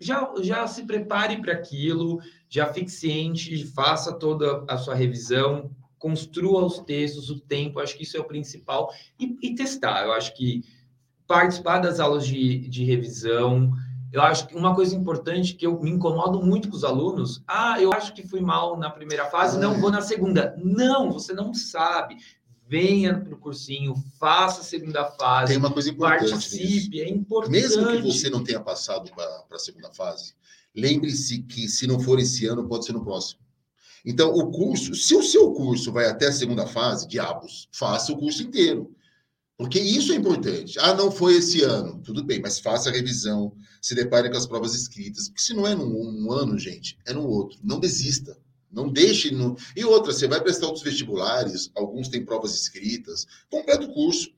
já, 0.00 0.32
já 0.40 0.66
se 0.66 0.84
prepare 0.84 1.40
para 1.40 1.52
aquilo, 1.52 2.20
já 2.48 2.72
fique 2.72 2.90
ciente, 2.90 3.66
faça 3.66 4.12
toda 4.12 4.64
a 4.68 4.76
sua 4.76 4.94
revisão, 4.94 5.70
construa 5.98 6.64
os 6.64 6.78
textos, 6.80 7.30
o 7.30 7.40
tempo, 7.40 7.80
acho 7.80 7.96
que 7.96 8.02
isso 8.02 8.16
é 8.16 8.20
o 8.20 8.24
principal 8.24 8.92
e, 9.18 9.36
e 9.42 9.54
testar. 9.54 10.04
Eu 10.04 10.12
acho 10.12 10.36
que 10.36 10.62
participar 11.26 11.78
das 11.78 11.98
aulas 11.98 12.26
de, 12.26 12.68
de 12.68 12.84
revisão, 12.84 13.72
eu 14.14 14.22
acho 14.22 14.46
que 14.46 14.54
uma 14.54 14.76
coisa 14.76 14.94
importante 14.94 15.54
que 15.54 15.66
eu 15.66 15.82
me 15.82 15.90
incomodo 15.90 16.40
muito 16.40 16.68
com 16.70 16.76
os 16.76 16.84
alunos, 16.84 17.42
ah, 17.48 17.82
eu 17.82 17.92
acho 17.92 18.14
que 18.14 18.24
fui 18.24 18.40
mal 18.40 18.78
na 18.78 18.88
primeira 18.88 19.24
fase, 19.24 19.58
não 19.58 19.80
vou 19.80 19.90
na 19.90 20.00
segunda. 20.00 20.54
Não, 20.56 21.10
você 21.10 21.32
não 21.32 21.52
sabe. 21.52 22.18
Venha 22.68 23.18
para 23.18 23.34
o 23.34 23.36
cursinho, 23.36 23.92
faça 24.20 24.60
a 24.60 24.64
segunda 24.64 25.04
fase. 25.04 25.48
Tem 25.48 25.56
uma 25.56 25.72
coisa 25.72 25.90
importante. 25.90 26.30
Participe, 26.30 26.90
nisso. 26.90 27.02
é 27.02 27.08
importante. 27.08 27.50
Mesmo 27.50 27.86
que 27.88 28.02
você 28.02 28.30
não 28.30 28.44
tenha 28.44 28.60
passado 28.60 29.10
para 29.10 29.44
a 29.50 29.58
segunda 29.58 29.90
fase, 29.90 30.34
lembre-se 30.72 31.42
que 31.42 31.68
se 31.68 31.84
não 31.84 31.98
for 31.98 32.20
esse 32.20 32.46
ano, 32.46 32.68
pode 32.68 32.86
ser 32.86 32.92
no 32.92 33.02
próximo. 33.02 33.40
Então, 34.06 34.30
o 34.32 34.48
curso, 34.52 34.94
se 34.94 35.16
o 35.16 35.24
seu 35.24 35.52
curso 35.52 35.90
vai 35.90 36.06
até 36.06 36.28
a 36.28 36.32
segunda 36.32 36.68
fase, 36.68 37.08
diabos, 37.08 37.68
faça 37.72 38.12
o 38.12 38.16
curso 38.16 38.44
inteiro. 38.44 38.94
Porque 39.56 39.78
isso 39.78 40.12
é 40.12 40.16
importante. 40.16 40.78
Ah, 40.80 40.94
não 40.94 41.10
foi 41.10 41.36
esse 41.36 41.62
ano. 41.62 42.00
Tudo 42.02 42.24
bem, 42.24 42.40
mas 42.40 42.58
faça 42.58 42.90
a 42.90 42.92
revisão, 42.92 43.54
se 43.80 43.94
depare 43.94 44.28
com 44.28 44.36
as 44.36 44.46
provas 44.46 44.74
escritas. 44.74 45.28
Porque 45.28 45.42
se 45.42 45.54
não 45.54 45.66
é 45.66 45.74
num, 45.74 46.10
num 46.12 46.32
ano, 46.32 46.58
gente, 46.58 46.98
é 47.06 47.12
no 47.12 47.26
outro. 47.26 47.58
Não 47.62 47.78
desista. 47.78 48.36
Não 48.70 48.88
deixe. 48.88 49.30
No... 49.30 49.56
E 49.76 49.84
outra, 49.84 50.12
você 50.12 50.26
vai 50.26 50.40
prestar 50.40 50.66
outros 50.66 50.84
vestibulares, 50.84 51.70
alguns 51.74 52.08
têm 52.08 52.24
provas 52.24 52.54
escritas. 52.54 53.26
Completa 53.48 53.84
o 53.84 53.94
curso. 53.94 54.32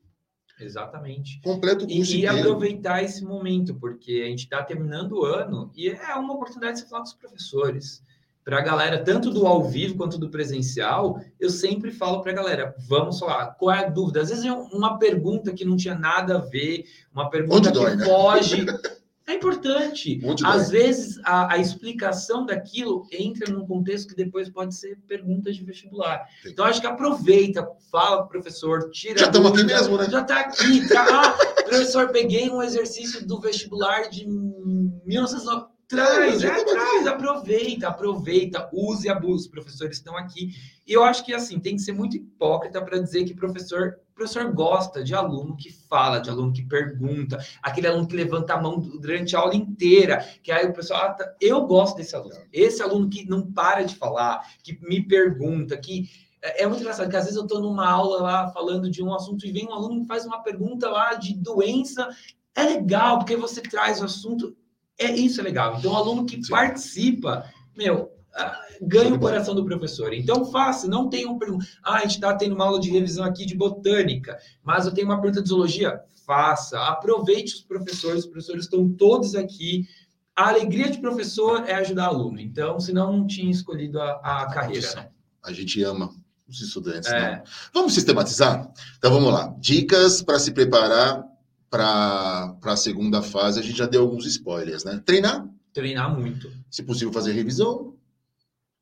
Exatamente. 0.60 1.40
Completo 1.40 1.86
o 1.86 1.88
curso. 1.88 2.14
E, 2.14 2.20
e 2.20 2.26
aproveitar 2.26 3.02
esse 3.02 3.24
momento, 3.24 3.74
porque 3.74 4.22
a 4.24 4.28
gente 4.28 4.44
está 4.44 4.62
terminando 4.62 5.12
o 5.12 5.24
ano 5.24 5.70
e 5.74 5.88
é 5.88 6.14
uma 6.14 6.34
oportunidade 6.34 6.76
de 6.76 6.82
você 6.82 6.88
falar 6.88 7.02
com 7.02 7.08
os 7.08 7.14
professores 7.14 8.02
para 8.46 8.58
a 8.58 8.62
galera, 8.62 9.02
tanto 9.02 9.28
do 9.28 9.44
ao 9.44 9.64
vivo 9.64 9.96
quanto 9.96 10.16
do 10.18 10.30
presencial, 10.30 11.20
eu 11.40 11.50
sempre 11.50 11.90
falo 11.90 12.22
para 12.22 12.30
a 12.30 12.34
galera, 12.36 12.76
vamos 12.88 13.18
falar, 13.18 13.46
qual 13.58 13.74
é 13.74 13.84
a 13.84 13.88
dúvida? 13.88 14.20
Às 14.20 14.28
vezes 14.28 14.44
é 14.44 14.52
uma 14.52 15.00
pergunta 15.00 15.52
que 15.52 15.64
não 15.64 15.76
tinha 15.76 15.96
nada 15.96 16.36
a 16.36 16.38
ver, 16.38 16.84
uma 17.12 17.28
pergunta 17.28 17.72
que 17.72 17.76
dói, 17.76 17.96
né? 17.96 18.04
foge, 18.04 18.64
É 19.28 19.34
importante. 19.34 20.20
Às 20.44 20.70
vezes, 20.70 21.18
a, 21.24 21.54
a, 21.54 21.58
explicação 21.58 22.46
daquilo 22.46 23.08
entra 23.10 23.52
num 23.52 23.66
contexto 23.66 24.10
que 24.10 24.14
depois 24.14 24.48
pode 24.48 24.72
ser 24.76 24.96
perguntas 25.08 25.56
de 25.56 25.64
vestibular. 25.64 26.24
Sim. 26.44 26.50
Então, 26.50 26.64
acho 26.64 26.80
que 26.80 26.86
aproveita, 26.86 27.68
fala 27.90 28.18
pro 28.18 28.28
professor, 28.40 28.88
tira. 28.92 29.18
Já 29.18 29.26
estamos 29.26 29.50
aqui 29.50 29.64
mesmo, 29.64 29.98
né? 29.98 30.08
Já 30.08 30.20
está 30.20 30.38
aqui. 30.38 30.86
Tá, 30.86 31.04
ah, 31.10 31.62
professor, 31.64 32.10
peguei 32.10 32.48
um 32.48 32.62
exercício 32.62 33.26
do 33.26 33.40
vestibular 33.40 34.08
de 34.08 34.24
1990. 34.24 35.75
Traz, 35.88 36.42
é, 36.42 36.64
traz, 36.64 37.06
aproveita, 37.06 37.88
aproveita, 37.88 38.68
use 38.72 39.06
e 39.06 39.10
abuse. 39.10 39.44
Os 39.44 39.50
professores 39.50 39.98
estão 39.98 40.16
aqui. 40.16 40.50
E 40.84 40.92
eu 40.92 41.04
acho 41.04 41.24
que 41.24 41.32
assim, 41.32 41.60
tem 41.60 41.76
que 41.76 41.82
ser 41.82 41.92
muito 41.92 42.16
hipócrita 42.16 42.82
para 42.82 42.98
dizer 42.98 43.24
que 43.24 43.34
professor, 43.34 44.00
professor 44.12 44.52
gosta 44.52 45.04
de 45.04 45.14
aluno 45.14 45.56
que 45.56 45.72
fala, 45.72 46.18
de 46.18 46.28
aluno 46.28 46.52
que 46.52 46.62
pergunta, 46.62 47.38
aquele 47.62 47.86
aluno 47.86 48.08
que 48.08 48.16
levanta 48.16 48.54
a 48.54 48.60
mão 48.60 48.80
durante 48.80 49.36
a 49.36 49.38
aula 49.38 49.54
inteira, 49.54 50.26
que 50.42 50.50
aí 50.50 50.66
o 50.66 50.72
pessoal, 50.72 51.02
ah, 51.04 51.10
tá, 51.10 51.34
eu 51.40 51.64
gosto 51.66 51.96
desse 51.96 52.16
aluno. 52.16 52.34
Esse 52.52 52.82
aluno 52.82 53.08
que 53.08 53.24
não 53.24 53.52
para 53.52 53.82
de 53.82 53.94
falar, 53.94 54.44
que 54.64 54.76
me 54.88 55.06
pergunta, 55.06 55.76
que 55.76 56.10
é, 56.42 56.64
é 56.64 56.66
muito 56.66 56.80
engraçado 56.80 57.08
que 57.08 57.16
às 57.16 57.24
vezes 57.24 57.36
eu 57.36 57.44
estou 57.44 57.60
numa 57.60 57.88
aula 57.88 58.22
lá 58.22 58.48
falando 58.48 58.90
de 58.90 59.04
um 59.04 59.14
assunto 59.14 59.46
e 59.46 59.52
vem 59.52 59.68
um 59.68 59.72
aluno 59.72 60.00
que 60.00 60.08
faz 60.08 60.26
uma 60.26 60.42
pergunta 60.42 60.90
lá 60.90 61.14
de 61.14 61.32
doença. 61.32 62.08
É 62.56 62.64
legal, 62.64 63.18
porque 63.18 63.36
você 63.36 63.60
traz 63.60 64.00
o 64.00 64.04
assunto 64.04 64.56
é 64.98 65.10
isso 65.10 65.40
é 65.40 65.44
legal. 65.44 65.76
Então, 65.78 65.92
o 65.92 65.96
aluno 65.96 66.24
que 66.24 66.42
Sim. 66.42 66.50
participa, 66.50 67.44
meu, 67.76 68.10
ah, 68.34 68.60
ganha 68.82 69.14
o 69.14 69.18
coração 69.18 69.54
do 69.54 69.64
professor. 69.64 70.12
Então, 70.12 70.44
faça, 70.46 70.86
não 70.86 71.08
tenha 71.08 71.28
um 71.28 71.38
pergunta. 71.38 71.66
Ah, 71.82 71.96
a 71.96 72.00
gente 72.00 72.12
está 72.12 72.34
tendo 72.34 72.54
uma 72.54 72.64
aula 72.64 72.80
de 72.80 72.90
revisão 72.90 73.24
aqui 73.24 73.46
de 73.46 73.56
botânica, 73.56 74.38
mas 74.62 74.86
eu 74.86 74.92
tenho 74.92 75.06
uma 75.06 75.20
pergunta 75.20 75.42
de 75.42 75.48
zoologia. 75.48 76.00
Faça, 76.26 76.78
aproveite 76.80 77.54
os 77.54 77.60
professores, 77.62 78.24
os 78.24 78.26
professores 78.26 78.64
estão 78.64 78.88
todos 78.88 79.34
aqui. 79.34 79.86
A 80.34 80.48
alegria 80.48 80.90
de 80.90 80.98
professor 80.98 81.64
é 81.66 81.74
ajudar 81.74 82.06
aluno. 82.06 82.40
Então, 82.40 82.78
senão 82.78 83.16
não 83.16 83.26
tinha 83.26 83.50
escolhido 83.50 84.00
a, 84.00 84.42
a 84.42 84.46
carreira. 84.50 84.94
Né? 84.96 85.08
A 85.42 85.52
gente 85.52 85.82
ama 85.82 86.10
os 86.48 86.60
estudantes. 86.60 87.10
É. 87.10 87.20
Né? 87.20 87.42
Vamos 87.72 87.94
sistematizar? 87.94 88.70
Então, 88.98 89.12
vamos 89.12 89.32
lá. 89.32 89.54
Dicas 89.58 90.22
para 90.22 90.38
se 90.38 90.52
preparar 90.52 91.24
para 91.70 92.56
a 92.62 92.76
segunda 92.76 93.22
fase, 93.22 93.60
a 93.60 93.62
gente 93.62 93.76
já 93.76 93.86
deu 93.86 94.02
alguns 94.02 94.26
spoilers, 94.26 94.84
né? 94.84 95.02
Treinar. 95.04 95.48
Treinar 95.72 96.14
muito. 96.18 96.50
Se 96.70 96.82
possível, 96.82 97.12
fazer 97.12 97.32
revisão. 97.32 97.94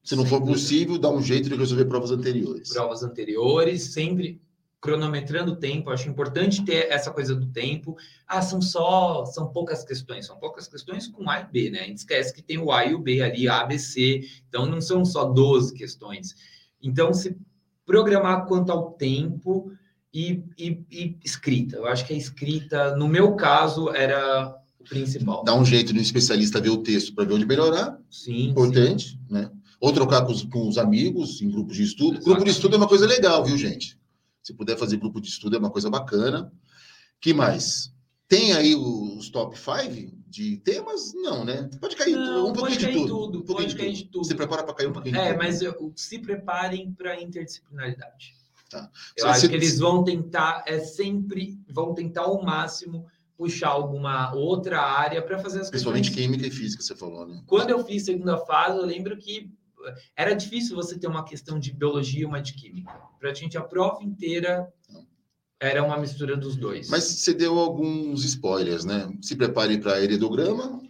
Se 0.02 0.14
não 0.14 0.26
for 0.26 0.42
possível, 0.42 0.98
dar 0.98 1.10
um 1.10 1.22
jeito 1.22 1.48
de 1.48 1.56
resolver 1.56 1.86
provas 1.86 2.10
anteriores. 2.10 2.68
Provas 2.68 3.02
anteriores, 3.02 3.92
sempre 3.94 4.40
cronometrando 4.84 5.52
o 5.52 5.56
tempo. 5.56 5.88
Acho 5.88 6.10
importante 6.10 6.62
ter 6.62 6.90
essa 6.90 7.10
coisa 7.10 7.34
do 7.34 7.46
tempo. 7.46 7.96
Ah, 8.28 8.42
são 8.42 8.60
só, 8.60 9.24
são 9.24 9.48
poucas 9.48 9.82
questões. 9.82 10.26
São 10.26 10.36
poucas 10.38 10.68
questões 10.68 11.08
com 11.08 11.28
A 11.30 11.40
e 11.40 11.44
B, 11.46 11.70
né? 11.70 11.80
A 11.80 11.84
gente 11.84 11.98
esquece 11.98 12.34
que 12.34 12.42
tem 12.42 12.58
o 12.58 12.70
A 12.70 12.84
e 12.84 12.94
o 12.94 12.98
B 12.98 13.22
ali, 13.22 13.48
A, 13.48 13.64
B, 13.64 13.78
C. 13.78 14.20
Então, 14.46 14.66
não 14.66 14.82
são 14.82 15.02
só 15.06 15.24
12 15.24 15.72
questões. 15.72 16.34
Então, 16.82 17.14
se 17.14 17.34
programar 17.86 18.46
quanto 18.46 18.70
ao 18.70 18.92
tempo 18.92 19.72
e, 20.14 20.44
e, 20.56 20.84
e, 20.90 21.18
escrita. 21.24 21.76
Eu 21.76 21.86
acho 21.86 22.06
que 22.06 22.14
a 22.14 22.16
escrita, 22.16 22.96
no 22.96 23.08
meu 23.08 23.34
caso, 23.34 23.90
era 23.90 24.56
o 24.78 24.84
principal. 24.84 25.42
Dá 25.42 25.54
um 25.54 25.64
jeito 25.64 25.92
de 25.92 25.98
um 25.98 26.02
especialista 26.02 26.60
ver 26.60 26.70
o 26.70 26.82
texto 26.82 27.12
para 27.12 27.24
ver 27.24 27.34
onde 27.34 27.44
melhorar. 27.44 27.98
Sim. 28.08 28.50
Importante, 28.50 29.10
sim. 29.10 29.18
né? 29.28 29.50
Ou 29.80 29.92
trocar 29.92 30.24
com 30.24 30.32
os, 30.32 30.44
com 30.44 30.68
os, 30.68 30.78
amigos 30.78 31.42
em 31.42 31.50
grupos 31.50 31.76
de 31.76 31.82
estudo. 31.82 32.12
Exatamente. 32.12 32.24
Grupo 32.26 32.44
de 32.44 32.50
estudo 32.52 32.74
é 32.74 32.78
uma 32.78 32.88
coisa 32.88 33.06
legal, 33.06 33.44
viu, 33.44 33.58
gente? 33.58 33.98
Se 34.40 34.54
puder 34.54 34.78
fazer 34.78 34.98
grupo 34.98 35.20
de 35.20 35.28
estudo 35.28 35.56
é 35.56 35.58
uma 35.58 35.70
coisa 35.70 35.90
bacana. 35.90 36.52
que 37.20 37.34
mais? 37.34 37.92
Tem 38.28 38.52
aí 38.52 38.74
os 38.74 39.28
top 39.30 39.58
5 39.58 40.16
de 40.28 40.58
temas? 40.58 41.12
Não, 41.12 41.44
né? 41.44 41.68
Pode 41.80 41.96
cair 41.96 42.14
Não, 42.14 42.48
um 42.48 42.52
pouquinho 42.52 42.78
de 42.78 42.92
tudo. 42.92 43.08
tudo. 43.08 43.38
Um 43.40 43.42
pouquinho 43.42 43.56
pode 43.56 43.68
de 43.68 43.76
cair 43.76 43.92
tudo. 43.92 44.04
de 44.04 44.10
tudo. 44.10 44.24
Se 44.24 44.34
prepara 44.34 44.62
para 44.62 44.74
cair 44.74 44.86
um 44.86 44.92
pouquinho 44.92 45.16
é, 45.16 45.18
de 45.18 45.28
tudo. 45.28 45.34
É, 45.34 45.36
mas 45.36 45.60
eu, 45.60 45.92
se 45.96 46.18
preparem 46.20 46.92
para 46.92 47.20
interdisciplinaridade. 47.20 48.43
Tá. 48.74 48.90
Eu 49.16 49.28
acho 49.28 49.48
que 49.48 49.54
eles 49.54 49.78
vão 49.78 50.02
tentar, 50.02 50.64
é 50.66 50.80
sempre, 50.80 51.58
vão 51.68 51.94
tentar 51.94 52.22
ao 52.22 52.42
máximo 52.42 53.06
puxar 53.36 53.68
alguma 53.68 54.34
outra 54.34 54.80
área 54.80 55.22
para 55.22 55.38
fazer 55.38 55.60
as 55.60 55.70
Principalmente 55.70 56.10
questões. 56.10 56.26
química 56.26 56.46
e 56.46 56.50
física, 56.50 56.82
você 56.82 56.94
falou, 56.94 57.26
né? 57.26 57.42
Quando 57.46 57.70
eu 57.70 57.84
fiz 57.84 58.04
segunda 58.04 58.38
fase, 58.38 58.78
eu 58.78 58.84
lembro 58.84 59.16
que 59.16 59.50
eh, 59.86 59.94
era 60.16 60.34
difícil 60.34 60.76
você 60.76 60.98
ter 60.98 61.06
uma 61.06 61.24
questão 61.24 61.58
de 61.58 61.72
biologia 61.72 62.22
e 62.22 62.24
uma 62.24 62.40
de 62.40 62.54
química. 62.54 62.92
Para 63.18 63.30
a 63.30 63.34
gente, 63.34 63.56
a 63.58 63.62
prova 63.62 64.02
inteira 64.02 64.68
era 65.60 65.82
uma 65.82 65.98
mistura 65.98 66.36
dos 66.36 66.56
dois. 66.56 66.88
Mas 66.88 67.04
você 67.04 67.32
deu 67.32 67.58
alguns 67.58 68.24
spoilers, 68.24 68.84
né? 68.84 69.08
Se 69.22 69.34
prepare 69.34 69.78
para 69.78 70.02
heredograma. 70.02 70.82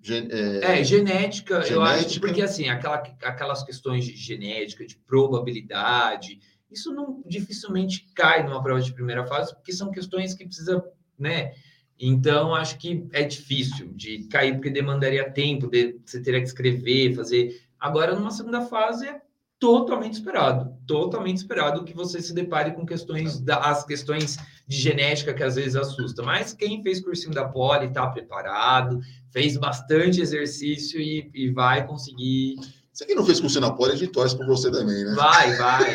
Gen 0.00 0.26
é... 0.32 0.80
é, 0.80 0.84
genética, 0.84 1.62
genética, 1.62 1.74
eu 1.74 1.82
acho, 1.82 2.20
porque 2.20 2.42
assim, 2.42 2.68
aquela, 2.68 2.96
aquelas 3.22 3.62
questões 3.62 4.04
de 4.04 4.16
genética, 4.16 4.84
de 4.84 4.96
probabilidade, 4.96 6.40
isso 6.72 6.92
não 6.92 7.22
dificilmente 7.26 8.06
cai 8.14 8.42
numa 8.42 8.62
prova 8.62 8.80
de 8.80 8.92
primeira 8.92 9.26
fase, 9.26 9.54
porque 9.54 9.72
são 9.72 9.90
questões 9.90 10.34
que 10.34 10.44
precisa, 10.44 10.82
né? 11.18 11.52
Então, 11.98 12.54
acho 12.54 12.78
que 12.78 13.06
é 13.12 13.22
difícil 13.22 13.92
de 13.94 14.24
cair, 14.24 14.54
porque 14.54 14.70
demandaria 14.70 15.30
tempo, 15.30 15.68
de, 15.68 16.00
você 16.04 16.20
teria 16.20 16.40
que 16.40 16.48
escrever, 16.48 17.14
fazer. 17.14 17.62
Agora, 17.78 18.14
numa 18.14 18.30
segunda 18.30 18.62
fase, 18.62 19.06
é 19.06 19.20
totalmente 19.62 20.14
esperado, 20.14 20.76
totalmente 20.84 21.36
esperado 21.36 21.84
que 21.84 21.94
você 21.94 22.20
se 22.20 22.34
depare 22.34 22.72
com 22.72 22.84
questões, 22.84 23.38
da, 23.38 23.58
as 23.58 23.84
questões 23.84 24.36
de 24.66 24.76
genética 24.76 25.32
que 25.32 25.44
às 25.44 25.54
vezes 25.54 25.76
assusta. 25.76 26.20
Mas 26.24 26.52
quem 26.52 26.82
fez 26.82 27.00
cursinho 27.00 27.32
da 27.32 27.44
Poli 27.44 27.86
está 27.86 28.08
preparado, 28.08 28.98
fez 29.30 29.56
bastante 29.56 30.20
exercício 30.20 31.00
e, 31.00 31.30
e 31.32 31.50
vai 31.52 31.86
conseguir. 31.86 32.56
Você 32.92 33.06
que 33.06 33.14
não 33.14 33.24
fez 33.24 33.38
cursinho 33.38 33.60
da 33.60 33.70
Poli, 33.70 33.92
a 33.92 33.96
gente 33.96 34.10
torce 34.10 34.36
por 34.36 34.46
você 34.48 34.68
também, 34.68 35.04
né? 35.04 35.14
Vai, 35.14 35.56
vai. 35.56 35.94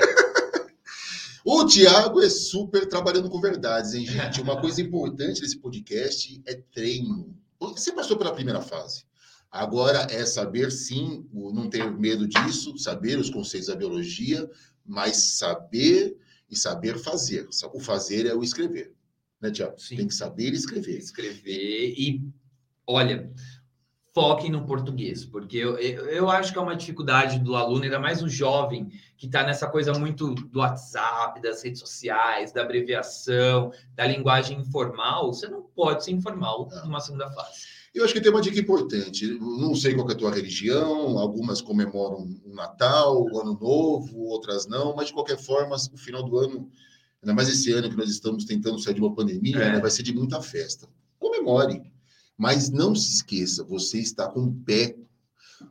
O 1.50 1.64
Tiago 1.66 2.22
é 2.22 2.30
super 2.30 2.90
trabalhando 2.90 3.30
com 3.30 3.40
verdades, 3.40 3.94
hein, 3.94 4.06
gente? 4.06 4.42
Uma 4.42 4.60
coisa 4.60 4.82
importante 4.82 5.40
desse 5.40 5.58
podcast 5.58 6.42
é 6.46 6.56
treino. 6.56 7.34
Você 7.58 7.94
passou 7.94 8.18
pela 8.18 8.34
primeira 8.34 8.60
fase. 8.60 9.06
Agora 9.50 10.08
é 10.12 10.26
saber 10.26 10.70
sim, 10.74 11.26
não 11.32 11.70
ter 11.70 11.90
medo 11.90 12.28
disso, 12.28 12.78
saber 12.78 13.18
os 13.18 13.30
conceitos 13.30 13.70
da 13.70 13.78
biologia, 13.78 14.46
mas 14.86 15.38
saber 15.38 16.18
e 16.52 16.58
saber 16.58 17.00
fazer. 17.00 17.48
O 17.74 17.80
fazer 17.80 18.26
é 18.26 18.36
o 18.36 18.44
escrever. 18.44 18.94
Né, 19.40 19.50
Tiago? 19.50 19.78
Tem 19.88 20.06
que 20.06 20.14
saber 20.14 20.52
escrever. 20.52 20.98
Escrever 20.98 21.94
e, 21.98 22.30
olha, 22.86 23.32
foquem 24.18 24.50
no 24.50 24.66
português, 24.66 25.24
porque 25.24 25.58
eu, 25.58 25.78
eu 25.78 26.28
acho 26.28 26.52
que 26.52 26.58
é 26.58 26.62
uma 26.62 26.76
dificuldade 26.76 27.38
do 27.38 27.56
aluno, 27.56 27.84
ainda 27.84 28.00
mais 28.00 28.24
o 28.24 28.28
jovem, 28.28 28.90
que 29.16 29.28
está 29.28 29.44
nessa 29.44 29.68
coisa 29.68 29.94
muito 29.94 30.34
do 30.34 30.58
WhatsApp, 30.58 31.40
das 31.40 31.62
redes 31.62 31.80
sociais, 31.80 32.52
da 32.52 32.64
abreviação, 32.64 33.72
da 33.94 34.08
linguagem 34.08 34.60
informal. 34.60 35.32
Você 35.32 35.48
não 35.48 35.62
pode 35.62 36.04
ser 36.04 36.14
informal 36.14 36.68
numa 36.84 37.00
segunda 37.00 37.30
fase. 37.30 37.68
Eu 37.94 38.04
acho 38.04 38.12
que 38.12 38.20
tem 38.20 38.32
uma 38.32 38.42
dica 38.42 38.60
importante. 38.60 39.38
Não 39.40 39.76
sei 39.76 39.94
qual 39.94 40.10
é 40.10 40.14
a 40.14 40.16
tua 40.16 40.34
religião, 40.34 41.20
algumas 41.20 41.62
comemoram 41.62 42.28
o 42.44 42.56
Natal, 42.56 43.22
o 43.22 43.40
Ano 43.40 43.56
Novo, 43.62 44.20
outras 44.22 44.66
não, 44.66 44.96
mas 44.96 45.10
de 45.10 45.14
qualquer 45.14 45.38
forma, 45.38 45.76
o 45.76 45.98
final 45.98 46.24
do 46.24 46.40
ano, 46.40 46.72
ainda 47.22 47.36
mais 47.36 47.50
esse 47.50 47.72
ano 47.72 47.88
que 47.88 47.96
nós 47.96 48.10
estamos 48.10 48.46
tentando 48.46 48.80
sair 48.80 48.96
de 48.96 49.00
uma 49.00 49.14
pandemia, 49.14 49.58
é. 49.58 49.72
né, 49.74 49.80
vai 49.80 49.92
ser 49.92 50.02
de 50.02 50.12
muita 50.12 50.42
festa. 50.42 50.90
Comemore 51.20 51.96
mas 52.38 52.69
não 52.69 52.93
se 52.93 53.15
esqueça, 53.15 53.63
você 53.63 54.00
está 54.00 54.28
com 54.28 54.41
o 54.41 54.54
pé 54.54 54.95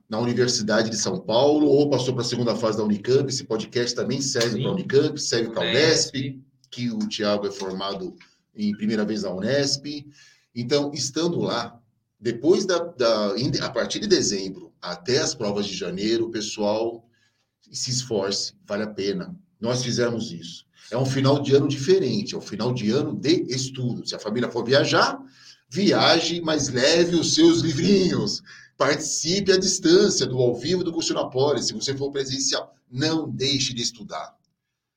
na 0.08 0.18
Universidade 0.18 0.90
de 0.90 0.96
São 0.96 1.20
Paulo 1.20 1.66
ou 1.66 1.88
passou 1.88 2.12
para 2.12 2.22
a 2.22 2.26
segunda 2.26 2.56
fase 2.56 2.78
da 2.78 2.84
Unicamp. 2.84 3.28
Esse 3.28 3.44
podcast 3.44 3.94
também 3.94 4.20
serve 4.20 4.60
para 4.60 4.70
a 4.70 4.72
Unicamp, 4.72 5.20
serve 5.20 5.50
para 5.50 5.64
a 5.64 5.70
Unesp, 5.70 6.40
que 6.70 6.90
o 6.90 6.98
Tiago 6.98 7.46
é 7.46 7.52
formado 7.52 8.16
em 8.54 8.76
primeira 8.76 9.04
vez 9.04 9.22
na 9.22 9.30
Unesp. 9.30 10.06
Então, 10.54 10.90
estando 10.92 11.38
lá, 11.38 11.80
depois 12.18 12.64
da, 12.66 12.78
da 12.78 13.34
a 13.62 13.70
partir 13.70 14.00
de 14.00 14.08
dezembro 14.08 14.72
até 14.80 15.18
as 15.18 15.34
provas 15.34 15.66
de 15.66 15.76
janeiro, 15.76 16.26
o 16.26 16.30
pessoal 16.30 17.06
se 17.70 17.90
esforce, 17.90 18.54
vale 18.66 18.84
a 18.84 18.88
pena. 18.88 19.34
Nós 19.60 19.82
fizemos 19.82 20.32
isso. 20.32 20.66
É 20.90 20.96
um 20.96 21.06
final 21.06 21.42
de 21.42 21.54
ano 21.54 21.66
diferente, 21.66 22.34
é 22.34 22.38
um 22.38 22.42
final 22.42 22.72
de 22.72 22.90
ano 22.90 23.14
de 23.14 23.42
estudo. 23.48 24.06
Se 24.06 24.14
a 24.14 24.18
família 24.18 24.50
for 24.50 24.64
viajar, 24.64 25.20
Viaje, 25.68 26.40
mas 26.40 26.68
leve 26.68 27.16
os 27.16 27.34
seus 27.34 27.60
livrinhos. 27.60 28.42
Participe 28.76 29.52
à 29.52 29.56
distância 29.56 30.26
do 30.26 30.38
ao 30.38 30.54
vivo 30.54 30.84
do 30.84 30.92
curso 30.92 31.12
na 31.12 31.26
Poli. 31.28 31.62
Se 31.62 31.72
você 31.72 31.96
for 31.96 32.10
presencial, 32.12 32.74
não 32.90 33.28
deixe 33.28 33.74
de 33.74 33.82
estudar. 33.82 34.36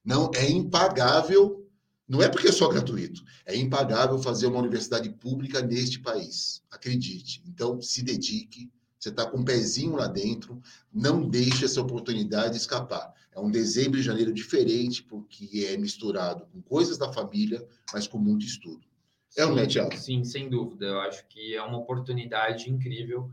Não 0.06 0.30
é 0.36 0.50
impagável. 0.50 1.66
Não 2.08 2.22
é 2.22 2.30
porque 2.30 2.50
é 2.50 2.52
só 2.52 2.68
gratuito. 2.68 3.24
É 3.46 3.56
impagável 3.56 4.20
fazer 4.20 4.48
uma 4.48 4.60
universidade 4.60 5.10
pública 5.10 5.62
neste 5.62 6.00
país. 6.00 6.62
Acredite. 6.70 7.42
Então, 7.48 7.82
se 7.82 8.04
dedique. 8.04 8.70
Você 9.00 9.10
está 9.10 9.26
com 9.26 9.38
um 9.38 9.46
pezinho 9.46 9.96
lá 9.96 10.08
dentro. 10.08 10.62
Não 10.94 11.28
deixe 11.28 11.66
essa 11.66 11.82
oportunidade 11.82 12.58
escapar. 12.58 13.14
É 13.32 13.40
um 13.40 13.50
dezembro 13.50 14.00
e 14.00 14.04
janeiro 14.04 14.34
diferente, 14.34 15.02
porque 15.04 15.68
é 15.70 15.78
misturado 15.78 16.46
com 16.48 16.62
coisas 16.62 16.98
da 16.98 17.12
família, 17.12 17.66
mas 17.94 18.08
com 18.08 18.18
muito 18.18 18.46
estudo. 18.46 18.89
É 19.38 19.46
um 19.46 19.50
Sim, 19.50 19.56
net 19.56 19.80
alto. 19.80 19.98
Sim, 19.98 20.24
sem 20.24 20.50
dúvida. 20.50 20.86
Eu 20.86 21.02
acho 21.02 21.26
que 21.28 21.56
é 21.56 21.62
uma 21.62 21.78
oportunidade 21.78 22.70
incrível 22.70 23.30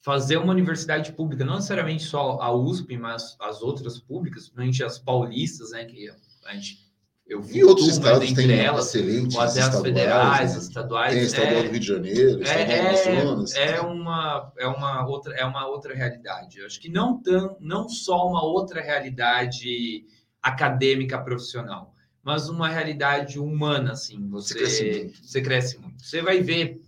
fazer 0.00 0.36
uma 0.36 0.52
universidade 0.52 1.12
pública, 1.12 1.46
não 1.46 1.54
necessariamente 1.54 2.04
só 2.04 2.38
a 2.40 2.52
USP, 2.52 2.98
mas 2.98 3.36
as 3.40 3.62
outras 3.62 3.98
públicas, 3.98 4.42
principalmente 4.44 4.84
as 4.84 4.98
paulistas, 4.98 5.70
né, 5.70 5.86
que 5.86 6.10
a 6.44 6.52
gente 6.52 6.84
eu 7.26 7.42
E 7.50 7.64
outros 7.64 7.88
estados 7.88 8.30
entre 8.30 8.52
elas, 8.52 8.94
excelentes 8.94 9.34
ou 9.34 9.42
até 9.42 9.62
as 9.62 9.80
federais, 9.80 10.50
né? 10.52 10.58
as 10.58 10.62
estaduais, 10.64 11.14
Tem 11.14 11.22
a 11.22 11.24
estadual 11.24 11.54
é, 11.54 11.62
do 11.62 11.70
Rio 11.70 11.80
de 11.80 11.86
Janeiro, 11.86 12.42
estadual 12.42 12.66
do 12.66 12.72
é, 12.72 13.20
Amazonas. 13.20 13.54
é, 13.54 13.76
é 13.76 13.80
uma 13.80 14.52
é 14.58 14.66
uma 14.66 15.06
outra 15.06 15.34
é 15.34 15.44
uma 15.46 15.66
outra 15.66 15.94
realidade. 15.94 16.58
Eu 16.58 16.66
acho 16.66 16.78
que 16.78 16.90
não 16.90 17.22
tão, 17.22 17.56
não 17.58 17.88
só 17.88 18.28
uma 18.28 18.44
outra 18.44 18.82
realidade 18.82 20.04
acadêmica 20.42 21.18
profissional, 21.18 21.93
mas 22.24 22.48
uma 22.48 22.68
realidade 22.68 23.38
humana 23.38 23.92
assim. 23.92 24.26
Você 24.30 24.54
Você 24.54 24.58
cresce 24.58 24.84
muito. 24.98 25.26
você 25.26 25.42
cresce 25.42 25.78
muito. 25.78 26.02
Você 26.04 26.22
vai 26.22 26.40
ver 26.40 26.80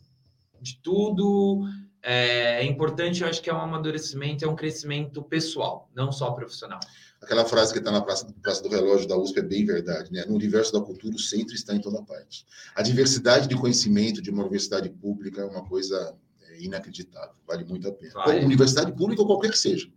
de 0.60 0.78
tudo. 0.82 1.68
É, 2.02 2.62
é 2.62 2.64
importante, 2.64 3.22
eu 3.22 3.28
acho 3.28 3.42
que 3.42 3.50
é 3.50 3.54
um 3.54 3.60
amadurecimento, 3.60 4.44
é 4.44 4.48
um 4.48 4.54
crescimento 4.54 5.22
pessoal, 5.24 5.90
não 5.94 6.12
só 6.12 6.30
profissional. 6.30 6.78
Aquela 7.20 7.44
frase 7.44 7.72
que 7.72 7.80
está 7.80 7.90
na 7.90 8.00
praça, 8.00 8.32
praça 8.40 8.62
do 8.62 8.68
Relógio 8.68 9.08
da 9.08 9.16
USP 9.16 9.40
é 9.40 9.42
bem 9.42 9.64
verdade, 9.64 10.12
né? 10.12 10.24
No 10.28 10.34
universo 10.36 10.72
da 10.72 10.80
cultura, 10.80 11.16
o 11.16 11.18
centro 11.18 11.54
está 11.54 11.74
em 11.74 11.80
toda 11.80 12.00
parte. 12.02 12.46
A 12.76 12.82
diversidade 12.82 13.48
de 13.48 13.56
conhecimento 13.56 14.22
de 14.22 14.30
uma 14.30 14.42
universidade 14.42 14.88
pública 14.88 15.40
é 15.40 15.44
uma 15.44 15.64
coisa 15.64 16.14
é, 16.42 16.62
inacreditável, 16.62 17.34
vale 17.44 17.64
muito 17.64 17.88
a 17.88 17.92
pena. 17.92 18.12
Vale. 18.12 18.44
Universidade 18.44 18.92
pública 18.92 19.22
ou 19.22 19.26
qualquer 19.26 19.50
que 19.50 19.58
seja. 19.58 19.88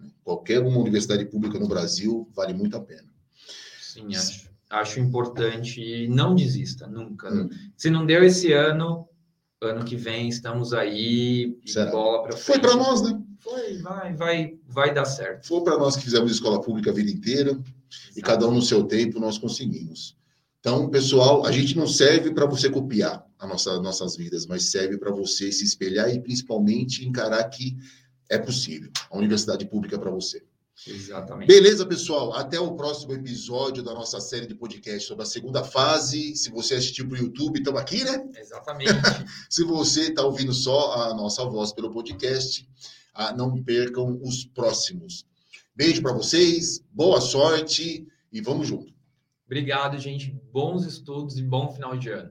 né? 0.00 0.10
Qualquer 0.24 0.60
uma 0.60 0.78
universidade 0.80 1.24
pública 1.26 1.56
no 1.58 1.68
Brasil 1.68 2.28
vale 2.34 2.52
muito 2.52 2.76
a 2.76 2.80
pena. 2.80 3.08
Sim, 3.80 4.12
acho, 4.16 4.50
acho 4.70 5.00
importante 5.00 5.80
e 5.80 6.08
não 6.08 6.34
desista 6.34 6.86
nunca. 6.86 7.32
Hum. 7.32 7.48
Se 7.76 7.90
não 7.90 8.04
deu 8.06 8.24
esse 8.24 8.52
ano, 8.52 9.08
ano 9.60 9.84
que 9.84 9.96
vem 9.96 10.28
estamos 10.28 10.72
aí 10.72 11.58
Será? 11.66 11.90
bola 11.90 12.22
para 12.22 12.36
Foi 12.36 12.58
para 12.58 12.76
nós, 12.76 13.02
né? 13.02 13.20
Foi, 13.38 13.78
vai, 13.78 14.14
vai, 14.14 14.58
vai 14.66 14.94
dar 14.94 15.04
certo. 15.04 15.46
Foi 15.46 15.62
para 15.62 15.78
nós 15.78 15.96
que 15.96 16.04
fizemos 16.04 16.30
escola 16.32 16.60
pública 16.60 16.90
a 16.90 16.94
vida 16.94 17.10
inteira 17.10 17.58
e 18.16 18.22
cada 18.22 18.46
um 18.48 18.54
no 18.54 18.62
seu 18.62 18.84
tempo 18.84 19.20
nós 19.20 19.36
conseguimos. 19.36 20.16
Então, 20.60 20.88
pessoal, 20.88 21.44
a 21.44 21.52
gente 21.52 21.76
não 21.76 21.86
serve 21.86 22.32
para 22.32 22.46
você 22.46 22.70
copiar 22.70 23.22
a 23.38 23.46
nossa, 23.46 23.78
nossas 23.82 24.16
vidas, 24.16 24.46
mas 24.46 24.70
serve 24.70 24.96
para 24.96 25.10
você 25.10 25.52
se 25.52 25.62
espelhar 25.62 26.08
e 26.08 26.18
principalmente 26.18 27.06
encarar 27.06 27.44
que 27.44 27.76
é 28.30 28.38
possível. 28.38 28.90
A 29.10 29.18
universidade 29.18 29.66
pública 29.66 29.96
é 29.96 29.98
para 29.98 30.10
você. 30.10 30.42
Exatamente. 30.86 31.48
Beleza, 31.48 31.86
pessoal? 31.86 32.32
Até 32.34 32.58
o 32.58 32.74
próximo 32.74 33.12
episódio 33.12 33.82
da 33.82 33.94
nossa 33.94 34.20
série 34.20 34.46
de 34.46 34.54
podcast 34.54 35.06
sobre 35.06 35.22
a 35.22 35.26
segunda 35.26 35.62
fase. 35.62 36.34
Se 36.36 36.50
você 36.50 36.74
assistiu 36.74 37.08
para 37.08 37.16
o 37.16 37.22
YouTube, 37.22 37.58
estamos 37.58 37.80
aqui, 37.80 38.02
né? 38.04 38.28
Exatamente. 38.36 38.90
Se 39.48 39.64
você 39.64 40.08
está 40.08 40.22
ouvindo 40.22 40.52
só 40.52 40.94
a 40.94 41.14
nossa 41.14 41.44
voz 41.44 41.72
pelo 41.72 41.90
podcast, 41.90 42.68
ah, 43.14 43.32
não 43.32 43.62
percam 43.62 44.20
os 44.22 44.44
próximos. 44.44 45.24
Beijo 45.74 46.02
para 46.02 46.12
vocês, 46.12 46.84
boa 46.92 47.20
sorte 47.20 48.06
e 48.32 48.40
vamos 48.40 48.68
junto. 48.68 48.92
Obrigado, 49.46 49.98
gente. 49.98 50.36
Bons 50.52 50.84
estudos 50.84 51.38
e 51.38 51.42
bom 51.42 51.70
final 51.72 51.96
de 51.96 52.10
ano. 52.10 52.30